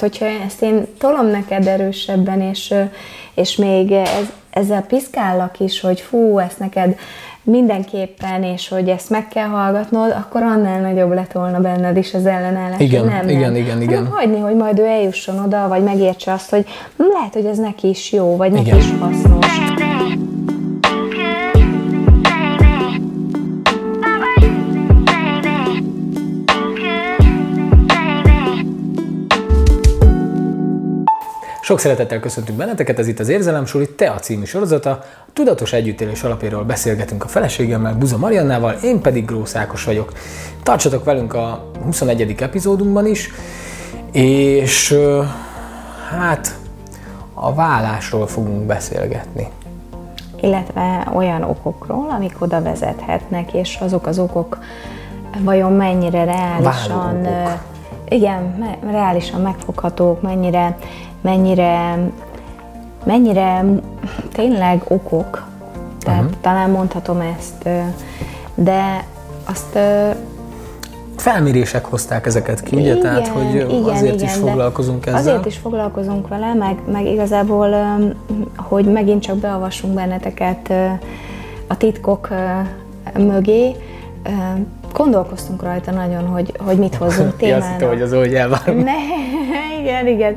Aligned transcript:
Hogyha 0.00 0.26
ezt 0.46 0.62
én 0.62 0.86
tolom 0.98 1.26
neked 1.26 1.66
erősebben, 1.66 2.40
és, 2.40 2.74
és 3.34 3.56
még 3.56 3.92
ez, 3.92 4.32
ezzel 4.50 4.82
piszkállak 4.82 5.60
is, 5.60 5.80
hogy 5.80 6.00
fú, 6.00 6.38
ezt 6.38 6.58
neked 6.58 6.98
mindenképpen, 7.42 8.42
és 8.42 8.68
hogy 8.68 8.88
ezt 8.88 9.10
meg 9.10 9.28
kell 9.28 9.46
hallgatnod, 9.46 10.10
akkor 10.10 10.42
annál 10.42 10.80
nagyobb 10.80 11.12
lett 11.12 11.32
volna 11.32 11.60
benned 11.60 11.96
is 11.96 12.14
az 12.14 12.26
ellenállás. 12.26 12.80
Igen, 12.80 13.04
nem, 13.04 13.28
igen, 13.28 13.40
nem. 13.40 13.56
igen, 13.56 13.82
igen. 13.82 13.96
Hanem 13.96 14.12
hagyni, 14.12 14.38
hogy 14.38 14.54
majd 14.54 14.78
ő 14.78 14.84
eljusson 14.84 15.38
oda, 15.38 15.68
vagy 15.68 15.82
megértse 15.82 16.32
azt, 16.32 16.50
hogy 16.50 16.66
lehet, 16.96 17.32
hogy 17.32 17.44
ez 17.44 17.58
neki 17.58 17.88
is 17.88 18.12
jó, 18.12 18.36
vagy 18.36 18.52
neki 18.52 18.66
Igen. 18.66 18.78
is 18.78 18.90
hasznos. 19.00 19.46
Sok 31.68 31.78
szeretettel 31.78 32.20
köszöntünk 32.20 32.58
benneteket, 32.58 32.98
ez 32.98 33.06
itt 33.06 33.18
az 33.18 33.28
Érzelem 33.28 33.66
Suli 33.66 33.88
Te 33.94 34.10
a 34.10 34.18
című 34.18 34.44
sorozata. 34.44 34.90
A 34.90 35.30
tudatos 35.32 35.72
együttélés 35.72 36.22
alapjáról 36.22 36.64
beszélgetünk 36.64 37.24
a 37.24 37.28
feleségemmel, 37.28 37.94
Buza 37.94 38.18
Mariannával, 38.18 38.72
én 38.82 39.00
pedig 39.00 39.24
Grósz 39.24 39.54
Ákos 39.54 39.84
vagyok. 39.84 40.12
Tartsatok 40.62 41.04
velünk 41.04 41.34
a 41.34 41.70
21. 41.84 42.34
epizódunkban 42.42 43.06
is, 43.06 43.30
és 44.12 44.98
hát 46.10 46.58
a 47.34 47.54
vállásról 47.54 48.26
fogunk 48.26 48.66
beszélgetni. 48.66 49.48
illetve 50.40 51.08
olyan 51.14 51.42
okokról, 51.42 52.10
amik 52.10 52.36
oda 52.38 52.62
vezethetnek, 52.62 53.52
és 53.52 53.78
azok 53.80 54.06
az 54.06 54.18
okok 54.18 54.58
vajon 55.38 55.72
mennyire 55.72 56.24
reálisan, 56.24 57.22
Váló 57.22 57.40
okok. 57.40 57.62
igen, 58.08 58.76
reálisan 58.90 59.40
megfoghatók, 59.40 60.22
mennyire, 60.22 60.76
mennyire, 61.20 61.98
mennyire 63.04 63.64
tényleg 64.32 64.82
okok, 64.88 65.46
tehát 66.00 66.22
uh-huh. 66.22 66.40
talán 66.40 66.70
mondhatom 66.70 67.20
ezt, 67.20 67.68
de 68.54 69.04
azt 69.44 69.78
Felmérések 71.16 71.84
hozták 71.84 72.26
ezeket 72.26 72.62
ki, 72.62 72.76
ugye? 72.76 72.96
Tehát, 72.96 73.28
hogy 73.28 73.56
ö, 73.56 73.90
azért 73.90 74.14
is 74.14 74.20
de 74.20 74.28
foglalkozunk 74.28 75.06
ezzel. 75.06 75.18
Azért 75.18 75.46
is 75.46 75.56
foglalkozunk 75.56 76.28
vele, 76.28 76.54
meg, 76.54 76.76
meg 76.92 77.06
igazából, 77.06 77.68
hogy 78.56 78.84
megint 78.84 79.22
csak 79.22 79.36
beavassunk 79.36 79.94
benneteket 79.94 80.72
a 81.66 81.76
titkok 81.76 82.28
mögé. 83.16 83.76
Gondolkoztunk 84.92 85.62
rajta 85.62 85.90
nagyon, 85.90 86.26
hogy, 86.26 86.52
hogy 86.58 86.78
mit 86.78 86.94
hozzunk 86.94 87.36
Ki 87.36 87.50
azt 87.50 87.66
hitte, 87.66 87.76
témának. 87.76 87.98
hogy 87.98 88.02
az 88.02 88.12
úgy 88.12 88.34
elvárom. 88.34 88.76
Ne, 88.76 88.92
igen, 89.88 90.06
igen. 90.06 90.36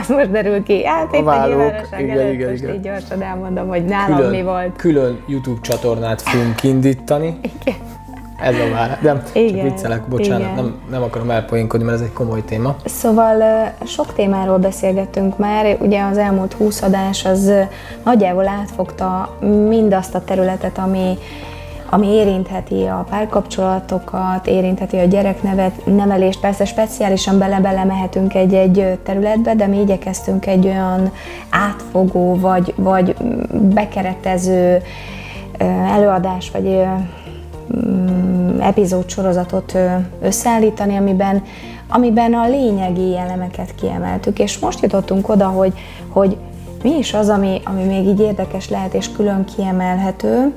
Az 0.00 0.08
most 0.08 0.30
derül 0.30 0.62
ki. 0.62 0.86
Hát 0.86 1.14
itt 1.14 1.20
a 1.20 1.24
válók, 1.24 1.58
nyilvánosság 1.58 2.00
igen, 2.02 2.18
előtt 2.18 2.32
igen, 2.32 2.50
most 2.50 2.62
igen. 2.62 2.74
így 2.74 2.80
gyorsan 2.80 3.22
elmondom, 3.22 3.68
hogy 3.68 3.84
nálam 3.84 4.18
mi 4.18 4.24
Külön, 4.24 4.44
volt. 4.44 4.76
külön 4.76 5.22
YouTube 5.26 5.60
csatornát 5.60 6.22
fogunk 6.22 6.62
indítani. 6.62 7.38
Igen. 7.42 7.78
Ez 8.40 8.54
a 8.54 8.74
vár. 8.74 8.98
Nem, 9.02 9.22
csak 9.24 9.34
Igen, 9.36 9.64
viccelek, 9.64 10.08
bocsánat, 10.08 10.40
igen. 10.40 10.54
nem, 10.54 10.74
nem 10.90 11.02
akarom 11.02 11.30
elpoénkodni, 11.30 11.86
mert 11.86 11.98
ez 11.98 12.04
egy 12.04 12.12
komoly 12.12 12.44
téma. 12.44 12.76
Szóval 12.84 13.42
sok 13.86 14.14
témáról 14.14 14.58
beszélgettünk 14.58 15.38
már, 15.38 15.76
ugye 15.80 16.02
az 16.02 16.18
elmúlt 16.18 16.52
20 16.52 16.82
adás 16.82 17.24
az 17.24 17.52
nagyjából 18.04 18.48
átfogta 18.48 19.36
mindazt 19.68 20.14
a 20.14 20.24
területet, 20.24 20.78
ami, 20.78 21.18
ami 21.94 22.06
érintheti 22.06 22.84
a 22.84 23.06
párkapcsolatokat, 23.10 24.46
érintheti 24.46 24.96
a 24.96 25.04
gyereknevelést, 25.04 26.40
persze 26.40 26.64
speciálisan 26.64 27.38
bele-bele 27.38 27.84
mehetünk 27.84 28.34
egy-egy 28.34 28.98
területbe, 29.02 29.54
de 29.54 29.66
mi 29.66 29.80
igyekeztünk 29.80 30.46
egy 30.46 30.66
olyan 30.66 31.12
átfogó 31.48 32.36
vagy, 32.38 32.74
vagy 32.76 33.16
bekeretező 33.74 34.82
előadás, 35.94 36.50
vagy 36.50 36.84
mm, 37.86 38.60
epizód 38.60 39.08
sorozatot 39.08 39.78
összeállítani, 40.22 40.96
amiben, 40.96 41.42
amiben 41.88 42.34
a 42.34 42.48
lényegi 42.48 43.18
elemeket 43.18 43.74
kiemeltük. 43.74 44.38
És 44.38 44.58
most 44.58 44.82
jutottunk 44.82 45.28
oda, 45.28 45.46
hogy, 45.46 45.72
hogy 46.08 46.36
mi 46.82 46.98
is 46.98 47.14
az, 47.14 47.28
ami, 47.28 47.60
ami 47.64 47.82
még 47.82 48.06
így 48.06 48.20
érdekes 48.20 48.68
lehet 48.68 48.94
és 48.94 49.12
külön 49.12 49.44
kiemelhető, 49.44 50.52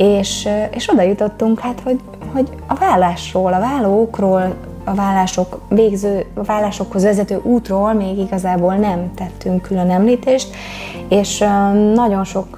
és, 0.00 0.48
és 0.70 0.88
oda 0.88 1.02
jutottunk, 1.02 1.60
hát, 1.60 1.80
hogy, 1.84 2.00
hogy 2.32 2.48
a 2.66 2.74
vállásról, 2.74 3.52
a 3.52 3.58
vállókról, 3.58 4.54
a 4.84 4.94
vállások 4.94 5.60
végző, 5.68 6.26
a 6.34 6.42
vállásokhoz 6.42 7.02
vezető 7.02 7.40
útról 7.42 7.92
még 7.92 8.18
igazából 8.18 8.74
nem 8.74 9.10
tettünk 9.14 9.62
külön 9.62 9.90
említést, 9.90 10.48
és 11.08 11.44
nagyon 11.94 12.24
sok 12.24 12.56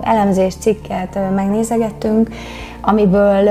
elemzés, 0.00 0.54
cikket 0.54 1.18
megnézegettünk, 1.34 2.28
amiből 2.80 3.48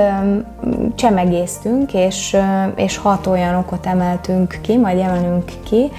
csemegéztünk, 0.94 1.94
és, 1.94 2.36
és 2.74 2.96
hat 2.96 3.26
olyan 3.26 3.54
okot 3.54 3.86
emeltünk 3.86 4.58
ki, 4.62 4.76
majd 4.76 4.98
emelünk 4.98 5.44
ki, 5.62 5.90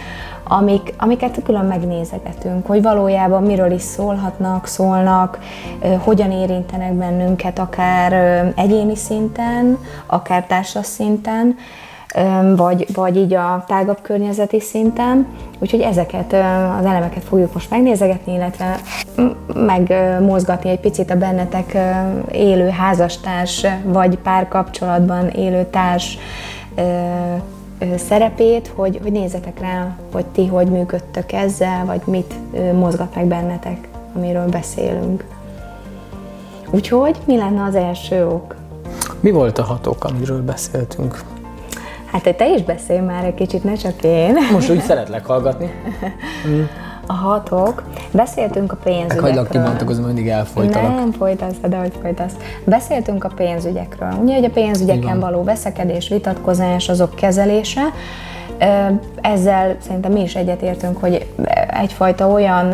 amik, 0.47 0.93
amiket 0.97 1.39
külön 1.43 1.65
megnézegetünk, 1.65 2.65
hogy 2.65 2.81
valójában 2.81 3.43
miről 3.43 3.71
is 3.71 3.81
szólhatnak, 3.81 4.67
szólnak, 4.67 5.39
hogyan 5.99 6.31
érintenek 6.31 6.93
bennünket, 6.93 7.59
akár 7.59 8.13
egyéni 8.55 8.95
szinten, 8.95 9.77
akár 10.05 10.45
társas 10.45 10.85
szinten, 10.85 11.55
vagy, 12.55 12.85
vagy 12.93 13.17
így 13.17 13.33
a 13.33 13.63
tágabb 13.67 14.01
környezeti 14.01 14.59
szinten. 14.59 15.27
Úgyhogy 15.59 15.81
ezeket 15.81 16.33
az 16.79 16.85
elemeket 16.85 17.23
fogjuk 17.23 17.53
most 17.53 17.69
megnézegetni, 17.69 18.33
illetve 18.33 18.79
megmozgatni 19.53 20.69
egy 20.69 20.79
picit 20.79 21.11
a 21.11 21.15
bennetek 21.15 21.77
élő 22.31 22.69
házastárs, 22.69 23.65
vagy 23.83 24.17
párkapcsolatban 24.17 25.29
élő 25.29 25.65
társ 25.65 26.17
szerepét, 27.95 28.71
hogy, 28.75 28.99
hogy 29.01 29.11
nézzetek 29.11 29.59
rá, 29.59 29.97
hogy 30.11 30.25
ti 30.25 30.47
hogy 30.47 30.67
működtök 30.67 31.31
ezzel, 31.31 31.85
vagy 31.85 32.01
mit 32.05 32.33
mozgat 32.73 33.15
meg 33.15 33.25
bennetek, 33.25 33.87
amiről 34.15 34.49
beszélünk. 34.49 35.25
Úgyhogy 36.69 37.15
mi 37.25 37.37
lenne 37.37 37.63
az 37.63 37.75
első 37.75 38.27
ok? 38.27 38.55
Mi 39.19 39.31
volt 39.31 39.57
a 39.57 39.63
hatok, 39.63 40.03
amiről 40.03 40.41
beszéltünk? 40.41 41.23
Hát 42.05 42.35
te 42.35 42.49
is 42.49 42.63
beszélj 42.63 42.99
már 42.99 43.25
egy 43.25 43.33
kicsit, 43.33 43.63
ne 43.63 43.73
csak 43.73 44.03
én. 44.03 44.35
Most 44.51 44.69
úgy 44.69 44.81
szeretlek 44.81 45.25
hallgatni. 45.25 45.71
A 47.07 47.13
hatok. 47.13 47.83
Beszéltünk 48.11 48.71
a 48.71 48.77
pénzügyekről. 48.83 49.47
kibontakozom, 49.47 50.05
mindig 50.05 50.27
elfolytalak. 50.27 50.95
Nem 50.95 51.11
folytasz, 51.11 51.55
de 51.69 51.77
hogy 51.77 51.93
folytasz. 52.01 52.33
Beszéltünk 52.63 53.23
a 53.23 53.29
pénzügyekről. 53.35 54.13
Ugye, 54.21 54.35
hogy 54.35 54.45
a 54.45 54.49
pénzügyeken 54.49 55.19
való 55.19 55.43
veszekedés, 55.43 56.07
vitatkozás, 56.07 56.89
azok 56.89 57.15
kezelése. 57.15 57.81
Ezzel 59.21 59.75
szerintem 59.79 60.11
mi 60.11 60.21
is 60.21 60.35
egyetértünk, 60.35 60.97
hogy 60.97 61.27
egyfajta 61.81 62.27
olyan 62.27 62.73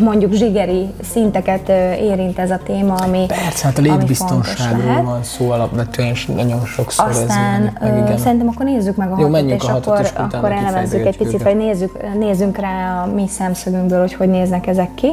mondjuk 0.00 0.32
zsigeri 0.32 0.88
szinteket 1.12 1.68
érint 1.98 2.38
ez 2.38 2.50
a 2.50 2.58
téma, 2.64 2.94
ami 2.94 3.26
Persze, 3.26 3.66
hát 3.66 3.78
a 3.78 3.80
létbiztonságról 3.80 5.02
van 5.02 5.22
szó 5.22 5.50
alapvetően, 5.50 6.08
és 6.08 6.26
nagyon 6.26 6.64
sokszor 6.64 7.08
ez 7.08 7.16
Aztán 7.16 7.60
jelenik 7.62 7.80
meg, 7.80 8.06
igen. 8.06 8.18
szerintem 8.18 8.48
akkor 8.48 8.66
nézzük 8.66 8.96
meg 8.96 9.12
a 9.12 9.16
Jó, 9.18 9.28
hatot, 9.28 9.50
és 9.50 9.62
a 9.62 9.70
hatot, 9.70 9.86
akkor, 9.86 10.04
és 10.04 10.10
akkor 10.16 10.52
elemezzük 10.52 11.06
egy 11.06 11.16
picit, 11.16 11.42
vagy 11.42 11.56
nézzük, 11.56 12.18
nézzünk 12.18 12.56
rá 12.56 13.02
a 13.02 13.14
mi 13.14 13.28
szemszögünkből, 13.28 14.00
hogy 14.00 14.14
hogy 14.14 14.28
néznek 14.28 14.66
ezek 14.66 14.94
ki. 14.94 15.12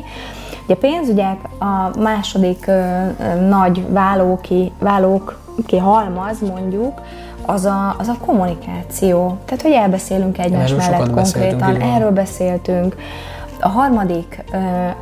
Ugye 0.65 0.75
pénzügyek 0.75 1.37
a 1.59 1.99
második 1.99 2.67
ö, 2.67 2.71
ö, 2.71 3.47
nagy 3.47 3.85
válóki, 3.89 4.71
válók 4.79 5.39
ki 5.65 5.77
halmaz, 5.77 6.39
mondjuk, 6.39 7.01
az 7.45 7.65
a, 7.65 7.95
az 7.97 8.07
a 8.07 8.15
kommunikáció. 8.25 9.37
Tehát, 9.45 9.61
hogy 9.61 9.71
elbeszélünk 9.71 10.37
egymás 10.37 10.71
Erről 10.71 10.77
mellett 10.77 11.13
konkrétan, 11.13 11.81
erről 11.81 12.11
beszéltünk. 12.11 12.95
A 13.65 13.69
harmadik 13.69 14.43
ö, 14.53 14.57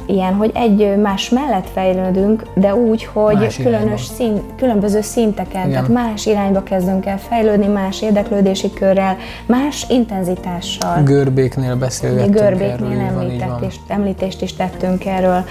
ilyen, 0.05 0.33
hogy 0.33 0.51
egy 0.53 0.97
más 1.01 1.29
mellett 1.29 1.67
fejlődünk, 1.73 2.43
de 2.53 2.75
úgy, 2.75 3.03
hogy 3.13 3.35
Más 3.35 3.55
különös 3.55 3.81
irányba. 3.83 3.97
szín, 3.97 4.41
különböző 4.57 5.01
szinteken, 5.01 5.61
Igen. 5.67 5.71
tehát 5.71 5.87
más 5.87 6.25
irányba 6.25 6.63
kezdünk 6.63 7.05
el 7.05 7.17
fejlődni, 7.19 7.67
más 7.67 8.01
érdeklődési 8.01 8.73
körrel, 8.73 9.17
más 9.45 9.85
intenzitással. 9.89 11.03
Görbéknél 11.03 11.75
beszélgettünk 11.75 12.35
görbéknél 12.35 12.99
erről, 12.99 13.19
említett, 13.19 13.61
és, 13.61 13.75
említést 13.87 14.41
is 14.41 14.53
tettünk 14.53 15.05
erről. 15.05 15.43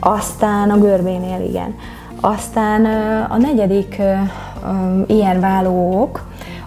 Aztán 0.00 0.70
a 0.70 0.78
görbénél, 0.78 1.40
igen. 1.48 1.74
Aztán 2.20 2.84
a 3.28 3.36
negyedik 3.36 4.02
ilyen 5.06 5.40
válóok, 5.40 6.24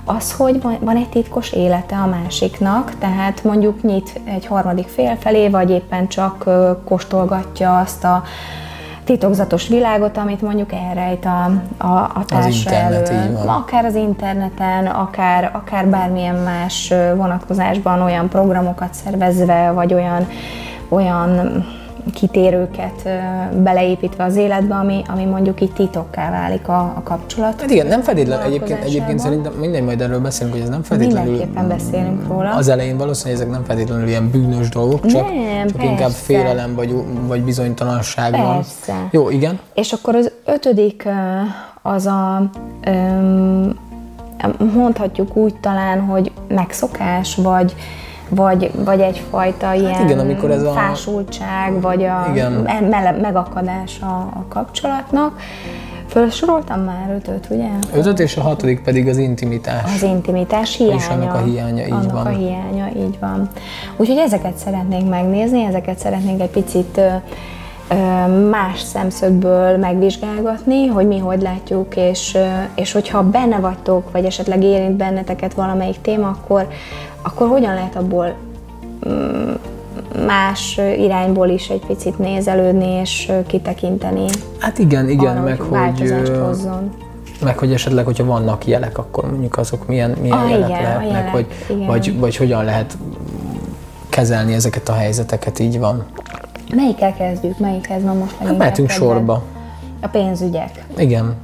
az, 0.08 0.34
hogy 0.34 0.62
van, 0.80 0.96
egy 0.96 1.10
titkos 1.10 1.52
élete 1.52 1.96
a 1.96 2.06
másiknak, 2.06 2.94
tehát 3.00 3.44
mondjuk 3.44 3.82
nyit 3.82 4.20
egy 4.24 4.46
harmadik 4.46 4.88
fél 4.88 5.16
felé, 5.20 5.50
vagy 5.50 5.70
éppen 5.70 6.08
csak 6.08 6.50
kóstolgatja 6.86 7.78
azt 7.78 8.04
a 8.04 8.24
titokzatos 9.04 9.68
világot, 9.68 10.18
amit 10.18 10.42
mondjuk 10.42 10.72
elrejt 10.74 11.26
a, 11.26 11.52
a, 11.78 12.12
a 12.14 12.26
társa 12.26 12.50
internet, 12.50 13.10
elől. 13.10 13.48
Akár 13.48 13.86
az 13.86 13.96
interneten, 13.96 14.86
akár, 14.86 15.52
akár 15.54 15.88
bármilyen 15.88 16.36
más 16.36 16.94
vonatkozásban 17.16 18.02
olyan 18.02 18.30
programokat 18.30 18.94
szervezve, 18.94 19.72
vagy 19.72 19.94
olyan, 19.94 20.28
olyan 20.90 21.66
kitérőket 22.14 23.10
beleépítve 23.64 24.24
az 24.24 24.36
életbe, 24.36 24.76
ami, 24.76 25.02
ami 25.08 25.26
mondjuk 25.26 25.62
így 25.62 25.74
titokká 25.74 26.32
válik 26.32 26.68
a, 26.68 26.80
a 26.80 27.02
kapcsolat. 27.04 27.62
Hát 27.62 27.72
igen, 27.72 27.88
nem 27.88 28.02
feltétlenül, 28.02 28.46
egyébként, 28.46 28.84
egyébként 28.84 29.20
szerintem 29.20 29.54
mindegy, 29.54 29.84
majd 29.84 30.02
erről 30.02 30.20
beszélünk, 30.20 30.54
hogy 30.54 30.64
ez 30.64 30.70
nem 30.70 30.84
feltétlenül... 30.84 31.32
Mindenképpen 31.32 31.68
beszélünk 31.68 32.28
róla. 32.28 32.56
Az 32.56 32.68
elején 32.68 32.98
valószínűleg 32.98 33.42
ezek 33.42 33.54
nem 33.54 33.64
feltétlenül 33.64 34.08
ilyen 34.08 34.30
bűnös 34.30 34.70
dolgok, 34.70 35.06
csak, 35.06 35.22
Nem, 35.34 35.68
csak 35.68 35.84
inkább 35.84 36.12
félelem 36.12 36.76
vagy, 36.76 36.96
vagy 37.28 37.42
bizonytalanság 37.42 38.32
van. 38.32 38.64
Jó, 39.12 39.30
igen. 39.30 39.60
És 39.74 39.92
akkor 39.92 40.16
az 40.16 40.32
ötödik 40.46 41.08
az 41.82 42.06
a, 42.06 42.50
mondhatjuk 44.74 45.36
úgy 45.36 45.56
talán, 45.56 46.00
hogy 46.00 46.32
megszokás, 46.48 47.36
vagy, 47.36 47.76
vagy, 48.30 48.72
vagy 48.86 49.00
egyfajta 49.00 49.74
ilyen 49.74 49.94
Hát 49.94 50.04
igen, 50.04 50.20
amikor 50.20 50.52
ez 50.52 50.64
a- 50.64 50.72
fásultság, 50.72 51.82
vagy 51.82 52.04
a 52.04 52.28
Igen. 52.32 52.52
me- 52.90 53.22
megakadás 53.22 54.00
a, 54.02 54.06
a 54.16 54.46
kapcsolatnak. 54.50 55.40
Felsoroltam 56.08 56.80
már 56.80 57.14
ötöt, 57.16 57.48
ugye? 57.50 57.68
Ötöt 57.94 58.20
és 58.20 58.38
a 58.38 58.42
hatodik 58.42 58.82
pedig 58.82 59.08
az 59.08 59.18
intimitás. 59.18 59.84
Az 59.96 60.04
intimitás 60.04 60.76
hiánya. 60.78 60.96
És 60.96 61.08
annak 61.08 61.34
a 61.34 61.38
hiánya, 61.38 61.86
így 61.86 61.92
annak 61.92 62.12
van. 62.12 62.26
a 62.26 62.30
hiánya, 62.30 62.88
így 62.98 63.18
van. 63.20 63.50
Úgyhogy 63.98 64.18
ezeket 64.18 64.58
szeretnénk 64.58 65.10
megnézni, 65.10 65.64
ezeket 65.64 66.00
szeretnénk 66.00 66.42
egy 66.42 66.50
picit 66.50 67.02
más 68.50 68.82
szemszögből 68.82 69.78
megvizsgálgatni, 69.78 70.86
hogy 70.86 71.08
mi 71.08 71.18
hogy 71.18 71.42
látjuk, 71.42 71.96
és, 71.96 72.38
és 72.76 72.92
hogyha 72.92 73.24
benne 73.24 73.60
vagytok, 73.60 74.12
vagy 74.12 74.26
esetleg 74.26 74.64
érint 74.64 74.96
benneteket 74.96 75.54
valamelyik 75.54 76.02
téma, 76.02 76.28
akkor, 76.28 76.68
akkor 77.28 77.48
hogyan 77.48 77.74
lehet 77.74 77.96
abból 77.96 78.34
mm, 79.10 79.52
más 80.26 80.80
irányból 80.98 81.48
is 81.48 81.70
egy 81.70 81.86
picit 81.86 82.20
nézelődni, 82.20 82.88
és 82.88 83.32
kitekinteni 83.48 84.26
Hát 84.60 84.78
igen, 84.78 85.10
igen, 85.10 85.36
arra, 85.38 85.42
meg 85.44 85.60
hogy 85.60 86.00
hogy, 86.00 86.32
hozzon. 86.42 86.92
meg 87.44 87.58
hogy 87.58 87.74
esetleg, 87.74 88.06
hogyha 88.06 88.26
vannak 88.26 88.66
jelek, 88.66 88.98
akkor 88.98 89.30
mondjuk 89.30 89.58
azok 89.58 89.88
milyen, 89.88 90.16
milyen 90.22 90.38
Ah, 90.38 90.50
jelek 90.50 90.70
igen, 90.70 90.82
lehetnek, 90.82 91.12
jelek, 91.12 91.32
vagy, 91.32 91.46
igen. 91.70 91.86
vagy, 91.86 92.20
vagy 92.20 92.36
hogyan 92.36 92.64
lehet 92.64 92.98
kezelni 94.10 94.54
ezeket 94.54 94.90
a 94.90 94.94
helyzeteket, 94.94 95.60
így 95.60 95.80
van. 95.80 96.04
Melyikkel 96.76 97.14
kezdjük? 97.14 97.60
Melyikhez 97.60 98.04
van 98.04 98.18
most 98.18 98.36
Hát 98.38 98.58
mehetünk 98.58 98.90
sorba. 98.90 99.44
A 100.02 100.08
pénzügyek. 100.08 100.86
Igen. 100.98 101.36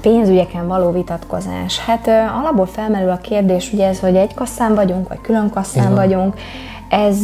Pénzügyeken 0.00 0.66
való 0.66 0.90
vitatkozás. 0.90 1.78
Hát 1.78 2.08
alapból 2.42 2.66
felmerül 2.66 3.10
a 3.10 3.16
kérdés, 3.16 3.72
ugye 3.72 3.86
ez, 3.86 4.00
hogy 4.00 4.16
egy 4.16 4.34
kasszán 4.34 4.74
vagyunk, 4.74 5.08
vagy 5.08 5.20
külön 5.20 5.50
kasszán 5.50 5.94
vagyunk. 5.94 6.34
Ez 6.88 7.16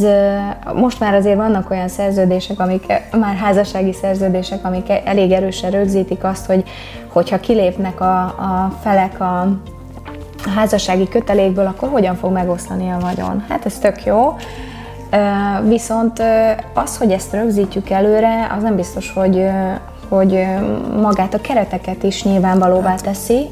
most 0.74 1.00
már 1.00 1.14
azért 1.14 1.36
vannak 1.36 1.70
olyan 1.70 1.88
szerződések, 1.88 2.60
amik 2.60 2.86
már 3.12 3.36
házassági 3.36 3.92
szerződések, 3.92 4.64
amik 4.64 4.92
elég 5.04 5.32
erősen 5.32 5.70
rögzítik 5.70 6.24
azt, 6.24 6.46
hogy 6.46 6.64
hogyha 7.08 7.40
kilépnek 7.40 8.00
a, 8.00 8.20
a 8.22 8.72
felek 8.82 9.20
a 9.20 9.48
házassági 10.54 11.08
kötelékből, 11.08 11.66
akkor 11.66 11.88
hogyan 11.88 12.14
fog 12.14 12.32
megoszlani 12.32 12.90
a 12.90 12.98
vagyon? 13.00 13.44
Hát 13.48 13.66
ez 13.66 13.78
tök 13.78 14.04
jó. 14.04 14.36
Viszont 15.68 16.22
az, 16.74 16.98
hogy 16.98 17.12
ezt 17.12 17.32
rögzítjük 17.32 17.90
előre, 17.90 18.52
az 18.56 18.62
nem 18.62 18.76
biztos, 18.76 19.12
hogy, 19.12 19.46
hogy 20.16 20.44
magát 21.00 21.34
a 21.34 21.40
kereteket 21.40 22.02
is 22.02 22.22
nyilvánvalóvá 22.22 22.94
teszi 22.94 23.48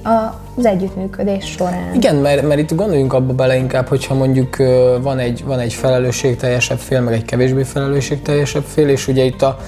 az 0.56 0.64
együttműködés 0.64 1.44
során. 1.44 1.94
Igen, 1.94 2.16
mert, 2.16 2.48
mert 2.48 2.60
itt 2.60 2.74
gondoljunk 2.74 3.12
abba 3.12 3.32
bele 3.32 3.56
inkább, 3.56 3.88
hogyha 3.88 4.14
mondjuk 4.14 4.56
van 5.02 5.18
egy, 5.18 5.44
van 5.44 5.58
egy 5.58 5.72
felelősségteljesebb 5.72 6.78
fél, 6.78 7.00
meg 7.00 7.14
egy 7.14 7.24
kevésbé 7.24 7.62
felelősségteljesebb 7.62 8.64
fél, 8.64 8.88
és 8.88 9.08
ugye 9.08 9.24
itt 9.24 9.42
a 9.42 9.58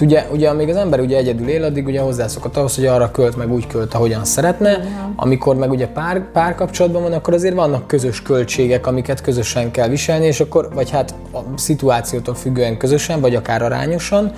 Ugye, 0.00 0.26
ugye 0.32 0.48
amíg 0.48 0.68
az 0.68 0.76
ember 0.76 1.00
ugye 1.00 1.16
egyedül 1.16 1.48
él, 1.48 1.64
addig 1.64 1.86
ugye 1.86 2.00
hozzászokott 2.00 2.56
ahhoz, 2.56 2.74
hogy 2.74 2.86
arra 2.86 3.10
költ, 3.10 3.36
meg 3.36 3.52
úgy 3.52 3.66
költ, 3.66 3.94
ahogyan 3.94 4.24
szeretne. 4.24 4.78
Amikor 5.16 5.56
meg 5.56 5.70
ugye 5.70 5.86
pár, 5.86 6.30
párkapcsolatban 6.32 7.02
van, 7.02 7.12
akkor 7.12 7.34
azért 7.34 7.54
vannak 7.54 7.86
közös 7.86 8.22
költségek, 8.22 8.86
amiket 8.86 9.20
közösen 9.20 9.70
kell 9.70 9.88
viselni, 9.88 10.26
és 10.26 10.40
akkor, 10.40 10.68
vagy 10.74 10.90
hát 10.90 11.14
a 11.32 11.38
szituációtól 11.56 12.34
függően 12.34 12.76
közösen, 12.76 13.20
vagy 13.20 13.34
akár 13.34 13.62
arányosan, 13.62 14.32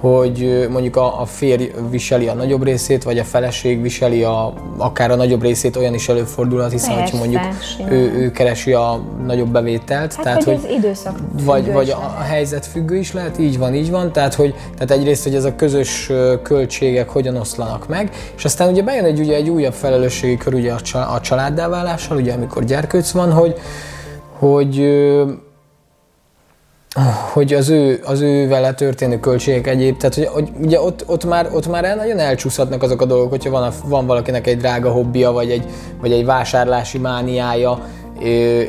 hogy 0.00 0.66
mondjuk 0.70 0.96
a, 0.96 1.20
a 1.20 1.24
férj 1.24 1.70
viseli 1.90 2.28
a 2.28 2.34
nagyobb 2.34 2.64
részét, 2.64 3.02
vagy 3.02 3.18
a 3.18 3.24
feleség 3.24 3.82
viseli 3.82 4.22
a, 4.22 4.52
akár 4.76 5.10
a 5.10 5.14
nagyobb 5.14 5.42
részét, 5.42 5.76
olyan 5.76 5.94
is 5.94 6.08
előfordulhat, 6.08 6.70
hiszen 6.70 6.94
Persze, 6.94 7.02
hogyha 7.02 7.18
mondjuk 7.18 7.42
simán. 7.76 7.92
ő, 7.92 8.12
ő 8.12 8.30
keresi 8.30 8.72
a 8.72 9.00
nagyobb 9.26 9.48
bevételt, 9.48 10.14
Hát, 10.14 10.24
tehát 10.24 10.44
hogy 10.44 10.60
hogy 10.60 10.70
ez 10.70 10.76
időszak 10.76 11.18
vagy, 11.44 11.72
vagy 11.72 11.90
a, 11.90 12.20
helyzet 12.20 12.66
függő 12.66 12.96
is 12.96 13.12
lehet, 13.12 13.38
így 13.38 13.58
van, 13.58 13.74
így 13.74 13.90
van, 13.90 14.12
tehát, 14.12 14.34
hogy, 14.34 14.54
tehát 14.76 14.90
egyrészt, 14.98 15.22
hogy 15.24 15.34
ez 15.34 15.44
a 15.44 15.54
közös 15.54 16.10
költségek 16.42 17.08
hogyan 17.08 17.36
oszlanak 17.36 17.88
meg, 17.88 18.10
és 18.36 18.44
aztán 18.44 18.70
ugye 18.70 18.82
bejön 18.82 19.04
egy, 19.04 19.20
ugye 19.20 19.34
egy 19.34 19.48
újabb 19.48 19.72
felelősségi 19.72 20.36
kör 20.36 20.54
ugye 20.54 20.72
a, 20.72 20.80
csa- 20.80 21.08
a 21.14 21.20
családdá 21.20 21.68
válással, 21.68 22.16
ugye 22.16 22.32
amikor 22.32 22.64
gyerkőc 22.64 23.10
van, 23.10 23.32
hogy, 23.32 23.54
hogy 24.38 24.86
hogy 27.32 27.52
az 27.54 27.68
ő, 27.68 28.00
az 28.04 28.20
ő 28.20 28.48
vele 28.48 28.74
történő 28.74 29.20
költségek 29.20 29.66
egyéb, 29.66 29.96
tehát 29.96 30.14
hogy, 30.14 30.26
hogy 30.26 30.48
ugye 30.62 30.80
ott, 30.80 31.04
ott, 31.06 31.24
már, 31.24 31.48
ott 31.52 31.68
már 31.68 31.84
el, 31.84 31.96
nagyon 31.96 32.18
elcsúszhatnak 32.18 32.82
azok 32.82 33.00
a 33.00 33.04
dolgok, 33.04 33.30
hogyha 33.30 33.50
van, 33.50 33.62
a, 33.62 33.72
van 33.84 34.06
valakinek 34.06 34.46
egy 34.46 34.56
drága 34.56 34.90
hobbija, 34.90 35.32
vagy 35.32 35.50
egy, 35.50 35.64
vagy 36.00 36.12
egy 36.12 36.24
vásárlási 36.24 36.98
mániája, 36.98 37.80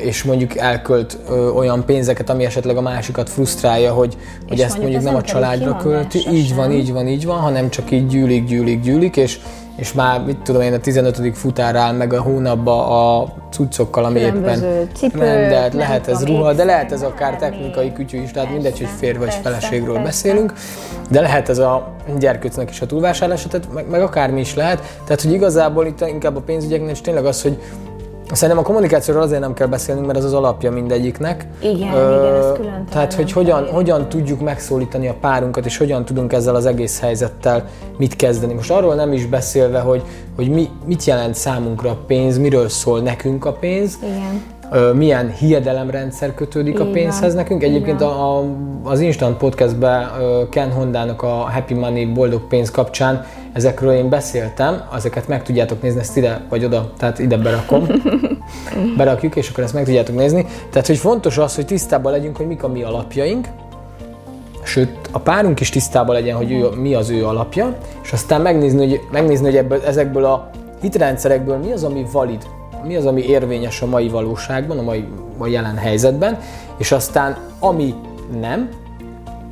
és 0.02 0.22
mondjuk 0.22 0.56
elkölt 0.56 1.18
olyan 1.54 1.84
pénzeket, 1.84 2.30
ami 2.30 2.44
esetleg 2.44 2.76
a 2.76 2.80
másikat 2.80 3.30
frusztrálja, 3.30 3.92
hogy, 3.92 4.16
hogy 4.48 4.60
ezt 4.60 4.78
mondjuk 4.78 5.00
mondjuk 5.02 5.12
nem 5.12 5.22
a 5.22 5.22
családra 5.22 5.76
költi. 5.76 6.26
Így 6.32 6.54
van, 6.54 6.72
így 6.72 6.92
van, 6.92 7.08
így 7.08 7.26
van, 7.26 7.38
hanem 7.38 7.70
csak 7.70 7.90
így 7.90 8.06
gyűlik, 8.06 8.44
gyűlik, 8.44 8.80
gyűlik, 8.80 9.16
és, 9.16 9.40
és 9.76 9.92
már 9.92 10.24
mit 10.24 10.38
tudom 10.38 10.62
én, 10.62 10.72
a 10.72 10.78
15. 10.78 11.36
futár 11.36 11.76
áll 11.76 11.92
meg 11.92 12.12
a 12.12 12.22
hónapba 12.22 12.86
a 13.20 13.34
cuccokkal, 13.50 14.04
ami 14.04 14.20
éppen 14.20 14.32
Különböző 14.32 14.88
cipők, 14.94 15.20
rendelt, 15.20 15.72
nem 15.72 15.80
lehet 15.80 16.08
ez 16.08 16.24
ruha, 16.24 16.52
de 16.52 16.64
lehet 16.64 16.92
ez 16.92 17.02
akár 17.02 17.36
technikai 17.36 17.92
kütyű 17.92 18.22
is, 18.22 18.30
tehát 18.30 18.50
mindegy, 18.50 18.78
hogy 18.78 18.88
férj 18.98 19.18
vagy 19.18 19.26
persze, 19.26 19.40
feleségről 19.42 19.94
persze. 19.94 20.02
beszélünk, 20.02 20.52
de 21.10 21.20
lehet 21.20 21.48
ez 21.48 21.58
a 21.58 21.94
gyerkőcnek 22.18 22.70
is 22.70 22.80
a 22.80 22.86
túlvásárlása, 22.86 23.48
tehát 23.48 23.72
meg, 23.72 23.88
meg 23.90 24.02
akármi 24.02 24.40
is 24.40 24.54
lehet. 24.54 24.98
Tehát, 25.04 25.22
hogy 25.22 25.32
igazából 25.32 25.86
itt 25.86 26.00
inkább 26.00 26.36
a 26.36 26.40
pénzügyeknél 26.40 26.90
is 26.90 27.00
tényleg 27.00 27.24
az, 27.24 27.42
hogy 27.42 27.58
Szerintem 28.32 28.58
a 28.58 28.66
kommunikációról 28.66 29.22
azért 29.22 29.40
nem 29.40 29.54
kell 29.54 29.66
beszélnünk, 29.66 30.06
mert 30.06 30.18
az 30.18 30.24
az 30.24 30.32
alapja 30.32 30.70
mindegyiknek. 30.70 31.46
Igen, 31.60 31.74
igen, 31.74 32.34
ezt 32.34 32.52
külön 32.52 32.84
Tehát, 32.90 33.14
hogy 33.14 33.32
hogyan, 33.32 33.66
hogyan 33.72 34.08
tudjuk 34.08 34.40
megszólítani 34.40 35.08
a 35.08 35.14
párunkat, 35.20 35.66
és 35.66 35.76
hogyan 35.76 36.04
tudunk 36.04 36.32
ezzel 36.32 36.54
az 36.54 36.66
egész 36.66 37.00
helyzettel 37.00 37.64
mit 37.98 38.16
kezdeni. 38.16 38.54
Most 38.54 38.70
arról 38.70 38.94
nem 38.94 39.12
is 39.12 39.26
beszélve, 39.26 39.78
hogy, 39.78 40.02
hogy 40.36 40.50
mi, 40.50 40.68
mit 40.84 41.04
jelent 41.04 41.34
számunkra 41.34 41.90
a 41.90 41.98
pénz, 42.06 42.38
miről 42.38 42.68
szól 42.68 43.00
nekünk 43.00 43.44
a 43.44 43.52
pénz, 43.52 43.98
Igen. 44.02 44.58
Milyen 44.94 45.30
hiedelemrendszer 45.30 46.34
kötődik 46.34 46.80
a 46.80 46.84
Így 46.84 46.90
pénzhez 46.90 47.34
nekünk. 47.34 47.62
Egyébként 47.62 48.00
a, 48.00 48.38
a, 48.38 48.44
az 48.82 49.00
Instant 49.00 49.36
Podcastben 49.36 50.08
Ken 50.50 50.70
Hondának 50.70 51.22
a 51.22 51.28
Happy 51.28 51.74
Money 51.74 52.06
boldog 52.06 52.40
pénz 52.40 52.70
kapcsán 52.70 53.24
ezekről 53.52 53.92
én 53.92 54.08
beszéltem, 54.08 54.82
ezeket 54.94 55.28
meg 55.28 55.42
tudjátok 55.42 55.82
nézni, 55.82 56.00
ezt 56.00 56.16
ide 56.16 56.40
vagy 56.48 56.64
oda, 56.64 56.92
tehát 56.98 57.18
ide 57.18 57.36
berakom, 57.36 57.86
berakjuk, 58.96 59.36
és 59.36 59.50
akkor 59.50 59.64
ezt 59.64 59.74
meg 59.74 59.84
tudjátok 59.84 60.16
nézni. 60.16 60.46
Tehát, 60.70 60.86
hogy 60.86 60.96
fontos 60.96 61.38
az, 61.38 61.54
hogy 61.54 61.66
tisztában 61.66 62.12
legyünk, 62.12 62.36
hogy 62.36 62.46
mik 62.46 62.62
a 62.62 62.68
mi 62.68 62.82
alapjaink, 62.82 63.48
sőt, 64.62 65.08
a 65.10 65.18
párunk 65.18 65.60
is 65.60 65.68
tisztában 65.68 66.14
legyen, 66.14 66.36
hogy 66.36 66.52
ő, 66.52 66.68
mi 66.68 66.94
az 66.94 67.10
ő 67.10 67.26
alapja, 67.26 67.76
és 68.02 68.12
aztán 68.12 68.40
megnézni, 68.40 68.88
hogy, 68.88 69.00
megnézni, 69.10 69.46
hogy 69.46 69.56
ebből, 69.56 69.80
ezekből 69.86 70.24
a 70.24 70.50
hitrendszerekből 70.80 71.56
mi 71.56 71.72
az, 71.72 71.84
ami 71.84 72.06
valid, 72.12 72.46
mi 72.84 72.96
az, 72.96 73.06
ami 73.06 73.22
érvényes 73.22 73.82
a 73.82 73.86
mai 73.86 74.08
valóságban, 74.08 74.78
a 74.78 74.82
mai 74.82 75.04
a 75.38 75.46
jelen 75.46 75.76
helyzetben, 75.76 76.38
és 76.76 76.92
aztán 76.92 77.36
ami 77.58 77.94
nem, 78.40 78.68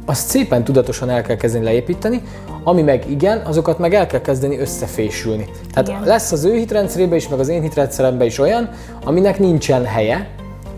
azt 0.07 0.29
szépen 0.29 0.65
tudatosan 0.65 1.11
el 1.11 1.23
kell 1.23 1.37
kezdeni 1.37 1.65
leépíteni, 1.65 2.23
ami 2.63 2.83
meg 2.83 3.11
igen, 3.11 3.39
azokat 3.39 3.79
meg 3.79 3.95
el 3.95 4.07
kell 4.07 4.21
kezdeni 4.21 4.59
összefésülni. 4.59 5.49
Tehát 5.73 5.89
Igen. 5.89 6.03
lesz 6.05 6.33
az 6.33 6.45
ő 6.45 6.55
hitrendszerében 6.55 7.17
is, 7.17 7.29
meg 7.29 7.39
az 7.39 7.49
én 7.49 7.63
hitrendszeremben 7.63 8.27
is 8.27 8.39
olyan, 8.39 8.71
aminek 9.05 9.39
nincsen 9.39 9.85
helye, 9.85 10.29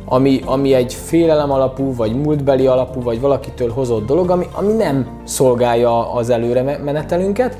ami, 0.04 0.40
ami 0.44 0.74
egy 0.74 0.94
félelem 0.94 1.50
alapú, 1.50 1.94
vagy 1.94 2.14
múltbeli 2.14 2.66
alapú, 2.66 3.02
vagy 3.02 3.20
valakitől 3.20 3.70
hozott 3.70 4.06
dolog, 4.06 4.30
ami, 4.30 4.46
ami 4.52 4.72
nem 4.72 5.06
szolgálja 5.24 6.12
az 6.12 6.30
előre 6.30 6.62
me- 6.62 6.84
menetelünket. 6.84 7.56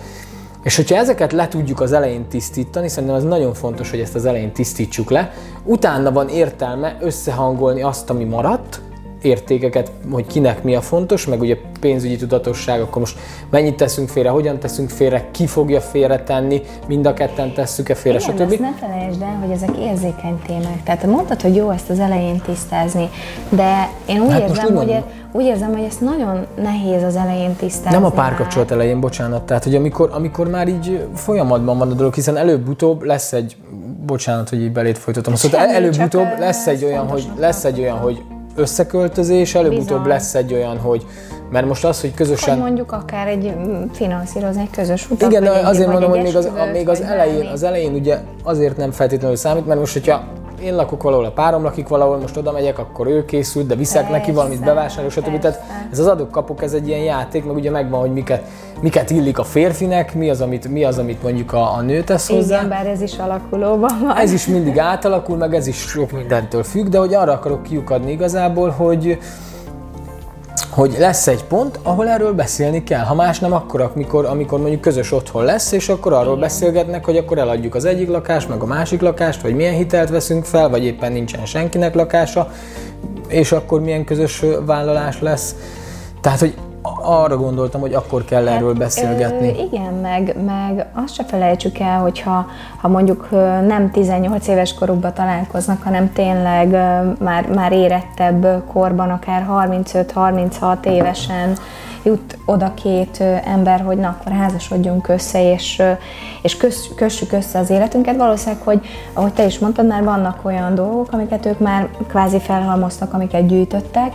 És 0.63 0.77
hogyha 0.77 0.97
ezeket 0.97 1.33
le 1.33 1.49
tudjuk 1.49 1.81
az 1.81 1.93
elején 1.93 2.29
tisztítani, 2.29 2.89
szerintem 2.89 3.17
ez 3.17 3.25
nagyon 3.25 3.55
fontos, 3.55 3.91
hogy 3.91 4.01
ezt 4.01 4.15
az 4.15 4.25
elején 4.25 4.53
tisztítsuk 4.53 5.11
le, 5.11 5.33
utána 5.65 6.13
van 6.13 6.29
értelme 6.29 6.97
összehangolni 7.01 7.83
azt, 7.83 8.11
ami 8.11 8.25
maradt, 8.25 8.81
értékeket, 9.23 9.91
hogy 10.11 10.27
kinek 10.27 10.63
mi 10.63 10.75
a 10.75 10.81
fontos, 10.81 11.27
meg 11.27 11.41
ugye 11.41 11.57
pénzügyi 11.81 12.17
tudatosság, 12.17 12.81
akkor 12.81 12.99
most 12.99 13.19
mennyit 13.51 13.77
teszünk 13.77 14.09
félre, 14.09 14.29
hogyan 14.29 14.59
teszünk 14.59 14.91
félre, 14.91 15.29
ki 15.31 15.47
fogja 15.47 15.81
félretenni, 15.81 16.63
mind 16.87 17.07
a 17.07 17.15
ketten 17.15 17.53
tesszük-e 17.53 17.95
félre, 17.95 18.19
Igen, 18.19 18.37
stb. 18.37 18.51
azt 18.51 18.61
ne 18.61 18.73
felejtsd 18.87 19.23
el, 19.23 19.39
hogy 19.45 19.51
ezek 19.51 19.77
érzékeny 19.77 20.39
témák. 20.47 20.83
Tehát 20.85 21.07
mondtad, 21.07 21.41
hogy 21.41 21.55
jó 21.57 21.71
ezt 21.71 21.91
az 21.91 21.99
elején 21.99 22.41
tisztázni, 22.47 23.09
de 23.49 23.89
én 24.07 24.21
úgy, 24.21 24.31
Hát 24.31 24.41
hát 24.41 24.49
érzem, 24.51 24.65
úgy 24.65 24.77
hogy, 24.77 24.87
mondom. 24.87 25.05
úgy 25.33 25.45
érzem, 25.45 25.73
hogy 25.73 25.85
ezt 25.85 26.01
nagyon 26.01 26.47
nehéz 26.63 27.03
az 27.03 27.17
elején 27.17 27.57
tisztázni. 27.57 27.91
Nem 27.91 28.05
a 28.05 28.13
már. 28.15 28.17
párkapcsolat 28.17 28.71
elején, 28.71 29.01
bocsánat. 29.01 29.43
Tehát, 29.43 29.65
hogy 29.65 29.75
amikor, 29.75 30.11
amikor 30.13 30.49
már 30.49 30.69
így 30.69 31.07
folyamatban 31.15 31.79
van 31.79 31.91
a 31.91 31.95
dolog, 31.95 32.15
hiszen 32.15 32.37
előbb-utóbb 32.37 33.03
lesz 33.03 33.33
egy, 33.33 33.57
bocsánat, 34.07 34.49
hogy 34.49 34.63
így 34.63 34.73
belét 34.73 34.99
folytatom, 34.99 35.35
szóval 35.35 35.61
Semmi, 35.61 35.75
előbb-utóbb 35.75 36.39
lesz 36.39 36.67
egy 36.67 36.85
olyan, 36.85 37.07
hogy 37.07 37.29
lesz 37.39 37.65
egy 37.65 37.81
olyan, 37.81 37.97
hogy 37.97 38.23
összeköltözés, 38.61 39.55
előbb-utóbb 39.55 40.07
lesz 40.07 40.35
egy 40.35 40.55
olyan, 40.55 40.79
hogy 40.79 41.07
mert 41.51 41.67
most 41.67 41.85
az, 41.85 42.01
hogy 42.01 42.15
közösen 42.15 42.55
Hogy 42.55 42.63
mondjuk 42.63 42.93
akár 42.93 43.29
egy 43.29 43.55
mm, 43.59 43.83
finanszírozni 43.93 44.61
egy 44.61 44.71
közös 44.71 45.11
utat. 45.11 45.31
Igen, 45.31 45.43
de 45.43 45.51
azért 45.51 45.89
mondom, 45.89 46.11
hogy 46.11 46.23
még 46.23 46.37
az, 46.37 46.45
esküvőt, 46.45 46.73
még 46.73 46.89
az, 46.89 47.01
elején, 47.01 47.35
bármi. 47.35 47.53
az 47.53 47.63
elején 47.63 47.95
ugye 47.95 48.19
azért 48.43 48.77
nem 48.77 48.91
feltétlenül 48.91 49.37
számít, 49.37 49.67
mert 49.67 49.79
most, 49.79 49.93
hogyha 49.93 50.25
én 50.63 50.75
lakok 50.75 51.03
valahol, 51.03 51.25
a 51.25 51.31
párom 51.31 51.63
lakik 51.63 51.89
valahol, 51.89 52.19
most 52.19 52.37
oda 52.37 52.53
megyek, 52.53 52.79
akkor 52.79 53.07
ő 53.07 53.25
készült, 53.25 53.67
de 53.67 53.75
viszek 53.75 54.03
neki 54.03 54.13
Persze, 54.13 54.33
valamit, 54.33 54.65
bevásárolok, 54.65 55.11
stb. 55.11 55.39
Tehát 55.39 55.63
ez 55.93 55.99
az 55.99 56.07
adok-kapok, 56.07 56.63
ez 56.63 56.73
egy 56.73 56.89
ilyen 56.89 57.01
játék, 57.01 57.45
meg 57.45 57.57
ugye 57.57 57.71
megvan, 57.71 58.01
hogy 58.01 58.13
miket, 58.13 58.45
miket 58.81 59.11
illik 59.11 59.39
a 59.39 59.45
férfinek, 59.45 60.15
mi 60.15 60.31
az, 60.31 60.41
amit, 60.41 60.69
mi 60.69 60.85
az, 60.85 60.99
amit 60.99 61.23
mondjuk 61.23 61.53
a, 61.53 61.75
a 61.75 61.81
nő 61.81 62.03
tesz 62.03 62.29
hozzá. 62.29 62.57
Igen, 62.57 62.69
bár 62.69 62.87
ez 62.87 63.01
is 63.01 63.19
alakulóban 63.19 63.99
van. 64.03 64.17
Ez 64.17 64.33
is 64.33 64.47
mindig 64.47 64.79
átalakul, 64.79 65.37
meg 65.37 65.55
ez 65.55 65.67
is 65.67 65.77
sok 65.77 66.13
mindentől 66.13 66.63
függ, 66.63 66.87
de 66.87 66.99
hogy 66.99 67.15
arra 67.15 67.33
akarok 67.33 67.63
kiukadni 67.63 68.13
igazából, 68.13 68.69
hogy 68.69 69.19
hogy 70.71 70.97
lesz 70.99 71.27
egy 71.27 71.45
pont, 71.45 71.79
ahol 71.83 72.09
erről 72.09 72.33
beszélni 72.33 72.83
kell. 72.83 73.05
Ha 73.05 73.15
más 73.15 73.39
nem, 73.39 73.53
akkor 73.53 73.81
amikor, 73.81 74.25
amikor 74.25 74.61
mondjuk 74.61 74.81
közös 74.81 75.13
otthon 75.13 75.45
lesz, 75.45 75.73
és 75.73 75.89
akkor 75.89 76.13
arról 76.13 76.37
Igen. 76.37 76.41
beszélgetnek, 76.41 77.05
hogy 77.05 77.17
akkor 77.17 77.39
eladjuk 77.39 77.75
az 77.75 77.85
egyik 77.85 78.09
lakást, 78.09 78.49
meg 78.49 78.63
a 78.63 78.67
másik 78.67 79.01
lakást, 79.01 79.43
vagy 79.43 79.55
milyen 79.55 79.75
hitelt 79.75 80.11
veszünk 80.11 80.45
fel, 80.45 80.69
vagy 80.69 80.85
éppen 80.85 81.13
nincsen 81.13 81.47
senkinek 81.47 81.95
lakása, 81.95 82.51
és 83.29 83.53
akkor 83.53 83.81
milyen 83.81 84.05
közös 84.05 84.45
vállalás 84.67 85.21
lesz. 85.21 85.55
Tehát, 86.21 86.39
hogy 86.39 86.55
arra 87.03 87.37
gondoltam, 87.37 87.81
hogy 87.81 87.95
akkor 87.95 88.25
kell 88.25 88.49
erről 88.49 88.75
beszélgetni. 88.75 89.47
Hát, 89.47 89.57
Ö, 89.59 89.63
igen, 89.63 89.95
meg, 89.95 90.37
meg 90.45 90.87
azt 90.95 91.15
se 91.15 91.25
felejtsük 91.25 91.79
el, 91.79 92.01
hogyha 92.01 92.47
ha 92.81 92.89
mondjuk 92.89 93.31
nem 93.67 93.91
18 93.93 94.47
éves 94.47 94.75
korukban 94.75 95.15
találkoznak, 95.15 95.83
hanem 95.83 96.13
tényleg 96.13 96.71
már, 97.19 97.49
már 97.55 97.73
érettebb 97.73 98.65
korban, 98.73 99.11
akár 99.11 99.47
35-36 99.51 100.85
évesen 100.85 101.57
jut 102.03 102.39
oda 102.45 102.75
két 102.75 103.21
ember, 103.45 103.81
hogy 103.81 103.97
na, 103.99 104.09
akkor 104.09 104.33
házasodjunk 104.33 105.09
össze, 105.09 105.53
és, 105.53 105.83
és 106.43 106.57
kös, 106.57 106.77
kössük 106.97 107.33
össze 107.33 107.59
az 107.59 107.71
életünket. 107.71 108.17
Valószínűleg, 108.17 108.63
hogy 108.65 108.81
ahogy 109.13 109.33
te 109.33 109.45
is 109.45 109.59
mondtad, 109.59 109.87
már 109.87 110.05
vannak 110.05 110.45
olyan 110.45 110.75
dolgok, 110.75 111.13
amiket 111.13 111.47
ők 111.47 111.59
már 111.59 111.89
kvázi 112.09 112.39
felhalmoztak, 112.39 113.13
amiket 113.13 113.47
gyűjtöttek, 113.47 114.13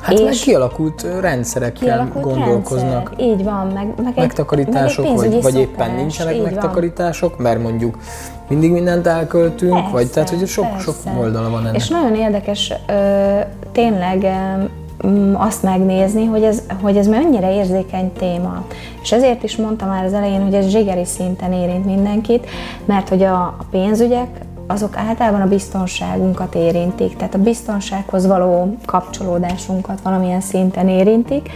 Hát 0.00 0.12
és 0.12 0.20
meg 0.20 0.32
kialakult 0.32 1.06
rendszerekkel 1.20 1.80
kialakult 1.88 2.24
gondolkoznak. 2.24 3.08
rendszer. 3.08 3.26
Így 3.26 3.44
van, 3.44 3.66
meg, 3.66 3.86
meg 3.96 4.12
egy, 4.14 4.16
megtakarítások, 4.16 5.04
meg 5.04 5.24
egy 5.24 5.32
vagy, 5.32 5.42
vagy 5.42 5.58
éppen 5.58 5.90
nincsenek 5.90 6.34
így 6.34 6.40
van. 6.40 6.50
megtakarítások, 6.52 7.38
mert 7.38 7.62
mondjuk 7.62 7.98
mindig 8.48 8.70
mindent 8.70 9.06
elköltünk, 9.06 9.72
Persze, 9.72 9.90
vagy 9.90 10.10
tehát, 10.10 10.28
hogy 10.28 10.46
sok, 10.46 10.66
sok 10.80 10.94
oldala 11.18 11.50
van 11.50 11.60
ennek. 11.60 11.74
És 11.74 11.88
nagyon 11.88 12.14
érdekes 12.14 12.72
ö, 12.86 13.38
tényleg 13.72 14.26
azt 15.34 15.62
megnézni, 15.62 16.24
hogy 16.24 16.42
ez, 16.42 16.62
hogy 16.80 16.96
ez 16.96 17.06
mennyire 17.06 17.54
érzékeny 17.54 18.12
téma. 18.12 18.64
És 19.02 19.12
ezért 19.12 19.42
is 19.42 19.56
mondtam 19.56 19.88
már 19.88 20.04
az 20.04 20.12
elején, 20.12 20.42
hogy 20.42 20.54
ez 20.54 20.68
zsigeri 20.68 21.04
szinten 21.04 21.52
érint 21.52 21.84
mindenkit, 21.84 22.46
mert 22.84 23.08
hogy 23.08 23.22
a, 23.22 23.42
a 23.42 23.64
pénzügyek 23.70 24.28
azok 24.66 24.96
általában 24.96 25.40
a 25.40 25.48
biztonságunkat 25.48 26.54
érintik, 26.54 27.16
tehát 27.16 27.34
a 27.34 27.42
biztonsághoz 27.42 28.26
való 28.26 28.76
kapcsolódásunkat 28.84 30.00
valamilyen 30.00 30.40
szinten 30.40 30.88
érintik, 30.88 31.50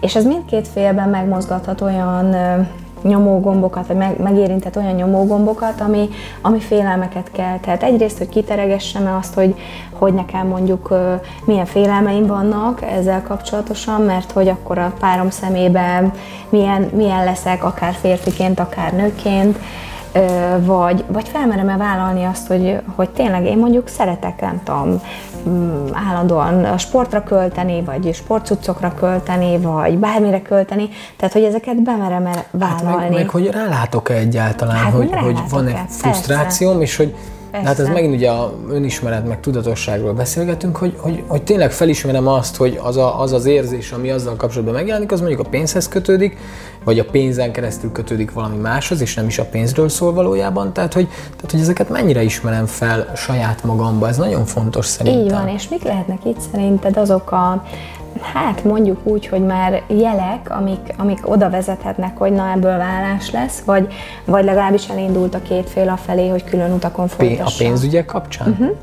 és 0.00 0.16
ez 0.16 0.24
mindkét 0.24 0.68
félben 0.68 1.08
megmozgathat 1.08 1.80
olyan 1.80 2.34
nyomógombokat, 3.02 3.86
vagy 3.86 3.96
meg, 3.96 4.20
megérintett 4.20 4.76
olyan 4.76 4.94
nyomógombokat, 4.94 5.80
ami, 5.80 6.08
ami 6.40 6.60
félelmeket 6.60 7.30
kell. 7.32 7.58
Tehát 7.58 7.82
egyrészt, 7.82 8.18
hogy 8.18 8.28
kiteregessem 8.28 9.16
azt, 9.18 9.34
hogy, 9.34 9.54
hogy 9.92 10.14
nekem 10.14 10.46
mondjuk 10.46 10.94
milyen 11.44 11.66
félelmeim 11.66 12.26
vannak 12.26 12.82
ezzel 12.82 13.22
kapcsolatosan, 13.22 14.00
mert 14.00 14.32
hogy 14.32 14.48
akkor 14.48 14.78
a 14.78 14.92
párom 15.00 15.30
szemében 15.30 16.12
milyen, 16.48 16.90
milyen 16.94 17.24
leszek, 17.24 17.64
akár 17.64 17.94
férfiként, 18.00 18.60
akár 18.60 18.92
nőként, 18.92 19.58
vagy, 20.58 21.04
vagy 21.08 21.28
felmerem-e 21.28 21.76
vállalni 21.76 22.24
azt, 22.24 22.46
hogy, 22.46 22.80
hogy 22.94 23.10
tényleg 23.10 23.44
én 23.44 23.58
mondjuk 23.58 23.88
szeretek, 23.88 24.40
nem 24.40 24.60
tudom, 24.64 25.00
mm, 25.48 25.86
állandóan 25.92 26.64
a 26.64 26.78
sportra 26.78 27.22
költeni, 27.22 27.82
vagy 27.82 28.14
sportcuccokra 28.14 28.94
költeni, 28.94 29.58
vagy 29.58 29.98
bármire 29.98 30.42
költeni, 30.42 30.88
tehát 31.16 31.34
hogy 31.34 31.44
ezeket 31.44 31.82
bemerem-e 31.82 32.30
Hát 32.34 32.48
vállalni. 32.52 33.08
meg, 33.08 33.12
meg, 33.12 33.28
hogy 33.28 33.50
rálátok-e 33.50 34.14
egyáltalán, 34.14 34.76
Hát 34.76 34.92
hogy, 34.92 35.10
hogy 35.14 35.38
van-e 35.50 35.84
frusztrációm, 35.88 36.80
és 36.80 36.96
hogy 36.96 37.14
de 37.52 37.58
hát 37.58 37.68
ez 37.68 37.76
Persze. 37.76 37.92
megint 37.92 38.14
ugye 38.14 38.30
a 38.30 38.52
önismeret, 38.68 39.28
meg 39.28 39.40
tudatosságról 39.40 40.12
beszélgetünk, 40.12 40.76
hogy, 40.76 40.94
hogy, 40.98 41.22
hogy 41.26 41.42
tényleg 41.42 41.72
felismerem 41.72 42.26
azt, 42.26 42.56
hogy 42.56 42.80
az, 42.82 42.96
a, 42.96 43.20
az 43.20 43.32
az 43.32 43.46
érzés, 43.46 43.92
ami 43.92 44.10
azzal 44.10 44.36
kapcsolatban 44.36 44.74
megjelenik, 44.74 45.12
az 45.12 45.20
mondjuk 45.20 45.40
a 45.40 45.48
pénzhez 45.48 45.88
kötődik, 45.88 46.36
vagy 46.84 46.98
a 46.98 47.04
pénzen 47.04 47.52
keresztül 47.52 47.92
kötődik 47.92 48.32
valami 48.32 48.56
máshoz, 48.56 49.00
és 49.00 49.14
nem 49.14 49.26
is 49.26 49.38
a 49.38 49.44
pénzről 49.44 49.88
szól 49.88 50.12
valójában. 50.12 50.72
Tehát, 50.72 50.92
hogy, 50.92 51.06
tehát, 51.08 51.50
hogy 51.50 51.60
ezeket 51.60 51.88
mennyire 51.88 52.22
ismerem 52.22 52.66
fel 52.66 53.12
saját 53.16 53.64
magamba, 53.64 54.08
ez 54.08 54.16
nagyon 54.16 54.44
fontos 54.44 54.86
szerintem. 54.86 55.22
Így 55.22 55.30
van, 55.30 55.48
és 55.48 55.68
mik 55.68 55.82
lehetnek 55.82 56.24
itt 56.24 56.40
szerinted 56.52 56.96
azok 56.96 57.32
a, 57.32 57.64
hát 58.20 58.64
mondjuk 58.64 58.98
úgy, 59.02 59.26
hogy 59.26 59.44
már 59.46 59.82
jelek, 59.86 60.50
amik, 60.50 60.94
amik 60.96 61.30
oda 61.30 61.50
vezethetnek, 61.50 62.16
hogy 62.16 62.32
na 62.32 62.50
ebből 62.50 62.76
vállás 62.76 63.30
lesz, 63.30 63.60
vagy, 63.60 63.92
vagy 64.24 64.44
legalábbis 64.44 64.88
elindult 64.88 65.34
a 65.34 65.42
két 65.42 65.70
fél 65.70 65.88
afelé, 65.88 66.28
hogy 66.28 66.44
külön 66.44 66.72
utakon 66.72 67.06
Pé- 67.06 67.14
a 67.14 67.16
folytassa. 67.16 67.64
pénzügyek 67.64 68.04
kapcsán? 68.04 68.48
Uh-huh. 68.48 68.76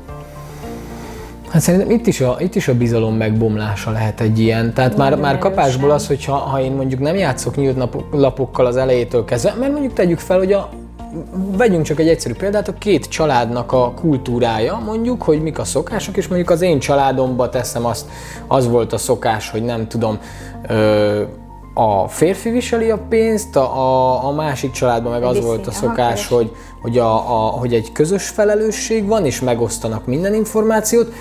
Hát 1.50 1.62
szerintem 1.62 1.90
itt 1.90 2.06
is, 2.06 2.20
a, 2.20 2.36
itt 2.38 2.54
is 2.54 2.68
a 2.68 2.74
bizalom 2.74 3.14
megbomlása 3.14 3.90
lehet 3.90 4.20
egy 4.20 4.38
ilyen. 4.38 4.72
Tehát 4.72 4.96
már, 4.96 5.10
Nagyon 5.10 5.24
már 5.24 5.38
kapásból 5.38 5.90
az, 5.90 6.06
hogy 6.06 6.24
ha, 6.24 6.32
ha 6.32 6.60
én 6.60 6.72
mondjuk 6.72 7.00
nem 7.00 7.16
játszok 7.16 7.56
nyílt 7.56 7.76
napok, 7.76 8.04
lapokkal 8.10 8.66
az 8.66 8.76
elejétől 8.76 9.24
kezdve, 9.24 9.54
mert 9.58 9.72
mondjuk 9.72 9.92
tegyük 9.92 10.18
fel, 10.18 10.38
hogy 10.38 10.52
a, 10.52 10.68
vegyünk 11.56 11.84
csak 11.84 11.98
egy 11.98 12.08
egyszerű 12.08 12.34
példát, 12.34 12.68
a 12.68 12.74
két 12.78 13.08
családnak 13.08 13.72
a 13.72 13.92
kultúrája, 13.94 14.82
mondjuk, 14.84 15.22
hogy 15.22 15.42
mik 15.42 15.58
a 15.58 15.64
szokások, 15.64 16.16
és 16.16 16.28
mondjuk 16.28 16.50
az 16.50 16.60
én 16.60 16.78
családomba 16.78 17.48
teszem 17.48 17.86
azt, 17.86 18.06
az 18.46 18.68
volt 18.68 18.92
a 18.92 18.98
szokás, 18.98 19.50
hogy 19.50 19.62
nem 19.62 19.88
tudom, 19.88 20.18
ö, 20.68 21.22
a 21.74 22.08
férfi 22.08 22.50
viseli 22.50 22.90
a 22.90 22.98
pénzt, 23.08 23.56
a, 23.56 23.78
a, 23.78 24.24
a 24.26 24.32
másik 24.32 24.70
családban 24.70 25.12
meg 25.12 25.22
az 25.22 25.34
Viszi, 25.34 25.46
volt 25.46 25.66
a 25.66 25.70
aha, 25.70 25.78
szokás, 25.78 25.96
keresik. 25.96 26.30
hogy, 26.30 26.50
hogy, 26.82 26.98
a, 26.98 27.14
a, 27.14 27.48
hogy 27.48 27.74
egy 27.74 27.92
közös 27.92 28.28
felelősség 28.28 29.06
van, 29.06 29.24
és 29.24 29.40
megosztanak 29.40 30.06
minden 30.06 30.34
információt. 30.34 31.12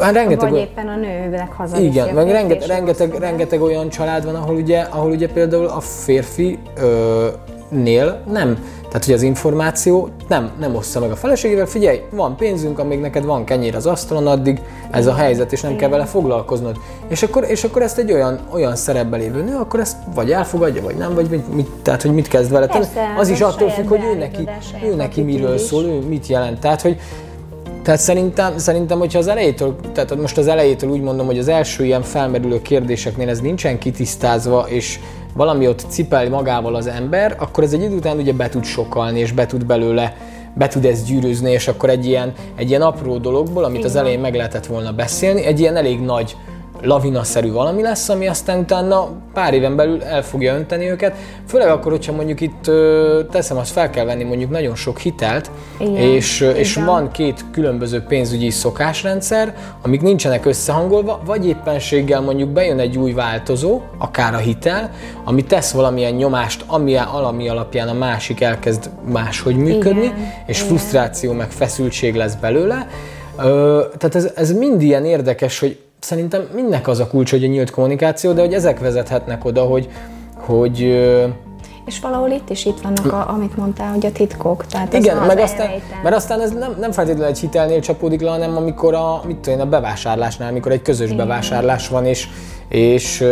Hát 0.00 0.12
rengeteg, 0.12 0.50
Vagy 0.50 0.60
éppen 0.60 0.88
a 0.88 0.96
nőnek 0.96 1.52
hazaviszi 1.52 1.86
igen, 1.86 2.14
meg 2.14 2.30
rengeteg, 2.30 2.68
rengeteg, 2.68 3.14
rengeteg 3.14 3.62
olyan 3.62 3.88
család 3.88 4.24
van, 4.24 4.34
ahol 4.34 4.54
ugye, 4.54 4.80
ahol 4.80 5.10
ugye 5.10 5.28
például 5.28 5.66
a 5.66 5.80
férfi 5.80 6.58
ö, 6.76 7.28
nél 7.72 8.22
nem, 8.30 8.58
tehát 8.88 9.04
hogy 9.04 9.14
az 9.14 9.22
információ 9.22 10.08
nem, 10.28 10.50
nem 10.58 10.74
ossza 10.74 11.00
meg 11.00 11.10
a 11.10 11.16
feleségével, 11.16 11.66
figyelj, 11.66 12.00
van 12.10 12.36
pénzünk, 12.36 12.78
amíg 12.78 13.00
neked 13.00 13.24
van 13.24 13.44
kenyér 13.44 13.74
az 13.74 13.86
asztalon, 13.86 14.26
addig 14.26 14.60
ez 14.90 15.06
a 15.06 15.14
helyzet, 15.14 15.52
és 15.52 15.60
nem 15.60 15.76
kell 15.76 15.88
vele 15.88 16.04
foglalkoznod. 16.04 16.76
És 17.08 17.22
akkor, 17.22 17.44
és 17.48 17.64
akkor 17.64 17.82
ezt 17.82 17.98
egy 17.98 18.12
olyan, 18.12 18.40
olyan 18.52 18.76
szerepben 18.76 19.20
lévő 19.20 19.42
nő, 19.42 19.56
akkor 19.56 19.80
ezt 19.80 19.96
vagy 20.14 20.30
elfogadja, 20.30 20.82
vagy 20.82 20.96
nem, 20.96 21.14
vagy 21.14 21.26
mit, 21.28 21.54
mit, 21.54 21.68
tehát 21.82 22.02
hogy 22.02 22.14
mit 22.14 22.28
kezd 22.28 22.50
vele. 22.50 22.66
Persze, 22.66 23.14
Az 23.18 23.28
is 23.28 23.40
attól 23.40 23.70
függ, 23.70 23.88
hogy 23.88 24.04
ő 24.04 24.18
neki, 24.18 24.48
ő 24.84 24.94
neki 24.94 25.22
miről 25.22 25.58
szól, 25.58 25.84
ő 25.84 25.98
mit 25.98 26.26
jelent. 26.26 26.60
Tehát, 26.60 26.80
hogy 26.80 27.00
tehát 27.82 28.00
szerintem, 28.00 28.58
szerintem, 28.58 28.98
hogyha 28.98 29.18
az 29.18 29.26
elejétől, 29.26 29.76
tehát 29.92 30.16
most 30.16 30.38
az 30.38 30.46
elejétől 30.46 30.90
úgy 30.90 31.00
mondom, 31.00 31.26
hogy 31.26 31.38
az 31.38 31.48
első 31.48 31.84
ilyen 31.84 32.02
felmerülő 32.02 32.62
kérdéseknél 32.62 33.28
ez 33.28 33.40
nincsen 33.40 33.78
kitisztázva, 33.78 34.66
és 34.68 34.98
valami 35.34 35.68
ott 35.68 35.84
cipel 35.88 36.28
magával 36.28 36.74
az 36.74 36.86
ember, 36.86 37.36
akkor 37.38 37.64
ez 37.64 37.72
egy 37.72 37.82
idő 37.82 37.96
után 37.96 38.18
ugye 38.18 38.32
be 38.32 38.48
tud 38.48 38.64
sokalni, 38.64 39.18
és 39.18 39.32
be 39.32 39.46
tud 39.46 39.66
belőle 39.66 40.16
be 40.54 40.68
tud 40.68 40.84
ezt 40.84 41.06
gyűrűzni, 41.06 41.50
és 41.50 41.68
akkor 41.68 41.88
egy 41.88 42.06
ilyen, 42.06 42.32
egy 42.56 42.68
ilyen 42.68 42.82
apró 42.82 43.18
dologból, 43.18 43.64
amit 43.64 43.78
Így 43.78 43.84
az 43.84 43.96
elején 43.96 44.20
meg 44.20 44.34
lehetett 44.34 44.66
volna 44.66 44.92
beszélni, 44.92 45.44
egy 45.44 45.60
ilyen 45.60 45.76
elég 45.76 46.00
nagy 46.00 46.36
lavinaszerű 46.82 47.52
valami 47.52 47.82
lesz, 47.82 48.08
ami 48.08 48.28
aztán 48.28 48.58
utána 48.58 49.08
pár 49.34 49.54
éven 49.54 49.76
belül 49.76 50.02
el 50.02 50.22
fogja 50.22 50.54
önteni 50.54 50.90
őket. 50.90 51.16
Főleg 51.48 51.68
akkor, 51.68 51.92
hogyha 51.92 52.12
mondjuk 52.12 52.40
itt 52.40 52.70
teszem, 53.30 53.56
azt 53.56 53.70
fel 53.72 53.90
kell 53.90 54.04
venni 54.04 54.24
mondjuk 54.24 54.50
nagyon 54.50 54.74
sok 54.74 54.98
hitelt, 54.98 55.50
Igen, 55.78 55.94
és, 55.94 56.40
és 56.40 56.74
van 56.74 57.10
két 57.10 57.44
különböző 57.52 58.00
pénzügyi 58.00 58.50
szokásrendszer, 58.50 59.54
amik 59.82 60.00
nincsenek 60.00 60.46
összehangolva, 60.46 61.20
vagy 61.24 61.46
éppenséggel 61.46 62.20
mondjuk 62.20 62.48
bejön 62.48 62.78
egy 62.78 62.98
új 62.98 63.12
változó, 63.12 63.80
akár 63.98 64.34
a 64.34 64.38
hitel, 64.38 64.90
ami 65.24 65.44
tesz 65.44 65.70
valamilyen 65.72 66.12
nyomást, 66.12 66.64
ami, 66.66 66.96
alami 66.96 67.48
alapján 67.48 67.88
a 67.88 67.92
másik 67.92 68.40
elkezd 68.40 68.90
máshogy 69.12 69.56
működni, 69.56 70.04
Igen, 70.04 70.32
és 70.46 70.56
Igen. 70.56 70.68
frusztráció 70.68 71.32
meg 71.32 71.50
feszültség 71.50 72.14
lesz 72.14 72.34
belőle. 72.34 72.86
Ö, 73.38 73.82
tehát 73.98 74.14
ez, 74.14 74.32
ez 74.34 74.52
mind 74.52 74.82
ilyen 74.82 75.04
érdekes, 75.04 75.58
hogy 75.58 75.78
szerintem 76.02 76.48
mindnek 76.54 76.88
az 76.88 77.00
a 77.00 77.06
kulcs, 77.06 77.30
hogy 77.30 77.44
a 77.44 77.46
nyílt 77.46 77.70
kommunikáció, 77.70 78.32
de 78.32 78.40
hogy 78.40 78.54
ezek 78.54 78.78
vezethetnek 78.78 79.44
oda, 79.44 79.62
hogy, 79.62 79.88
hogy 80.36 80.80
és 81.84 82.00
valahol 82.00 82.30
itt 82.30 82.50
is 82.50 82.64
itt 82.64 82.80
vannak, 82.80 83.12
a, 83.12 83.32
amit 83.32 83.56
mondtál, 83.56 83.92
hogy 83.92 84.06
a 84.06 84.12
titkok. 84.12 84.66
Tehát 84.66 84.92
Igen, 84.92 85.16
meg 85.16 85.38
az 85.38 85.42
aztán, 85.42 85.70
mert 86.02 86.14
aztán 86.14 86.40
ez 86.40 86.52
nem, 86.52 86.74
nem 86.78 86.92
feltétlenül 86.92 87.28
egy 87.28 87.38
hitelnél 87.38 87.80
csapódik 87.80 88.20
le, 88.20 88.30
hanem 88.30 88.56
amikor 88.56 88.94
a, 88.94 89.22
mit 89.26 89.36
tudom 89.36 89.58
én, 89.58 89.64
a 89.64 89.68
bevásárlásnál, 89.68 90.48
amikor 90.48 90.72
egy 90.72 90.82
közös 90.82 91.06
Igen. 91.06 91.16
bevásárlás 91.16 91.88
van, 91.88 92.06
és, 92.06 92.28
és, 92.72 93.24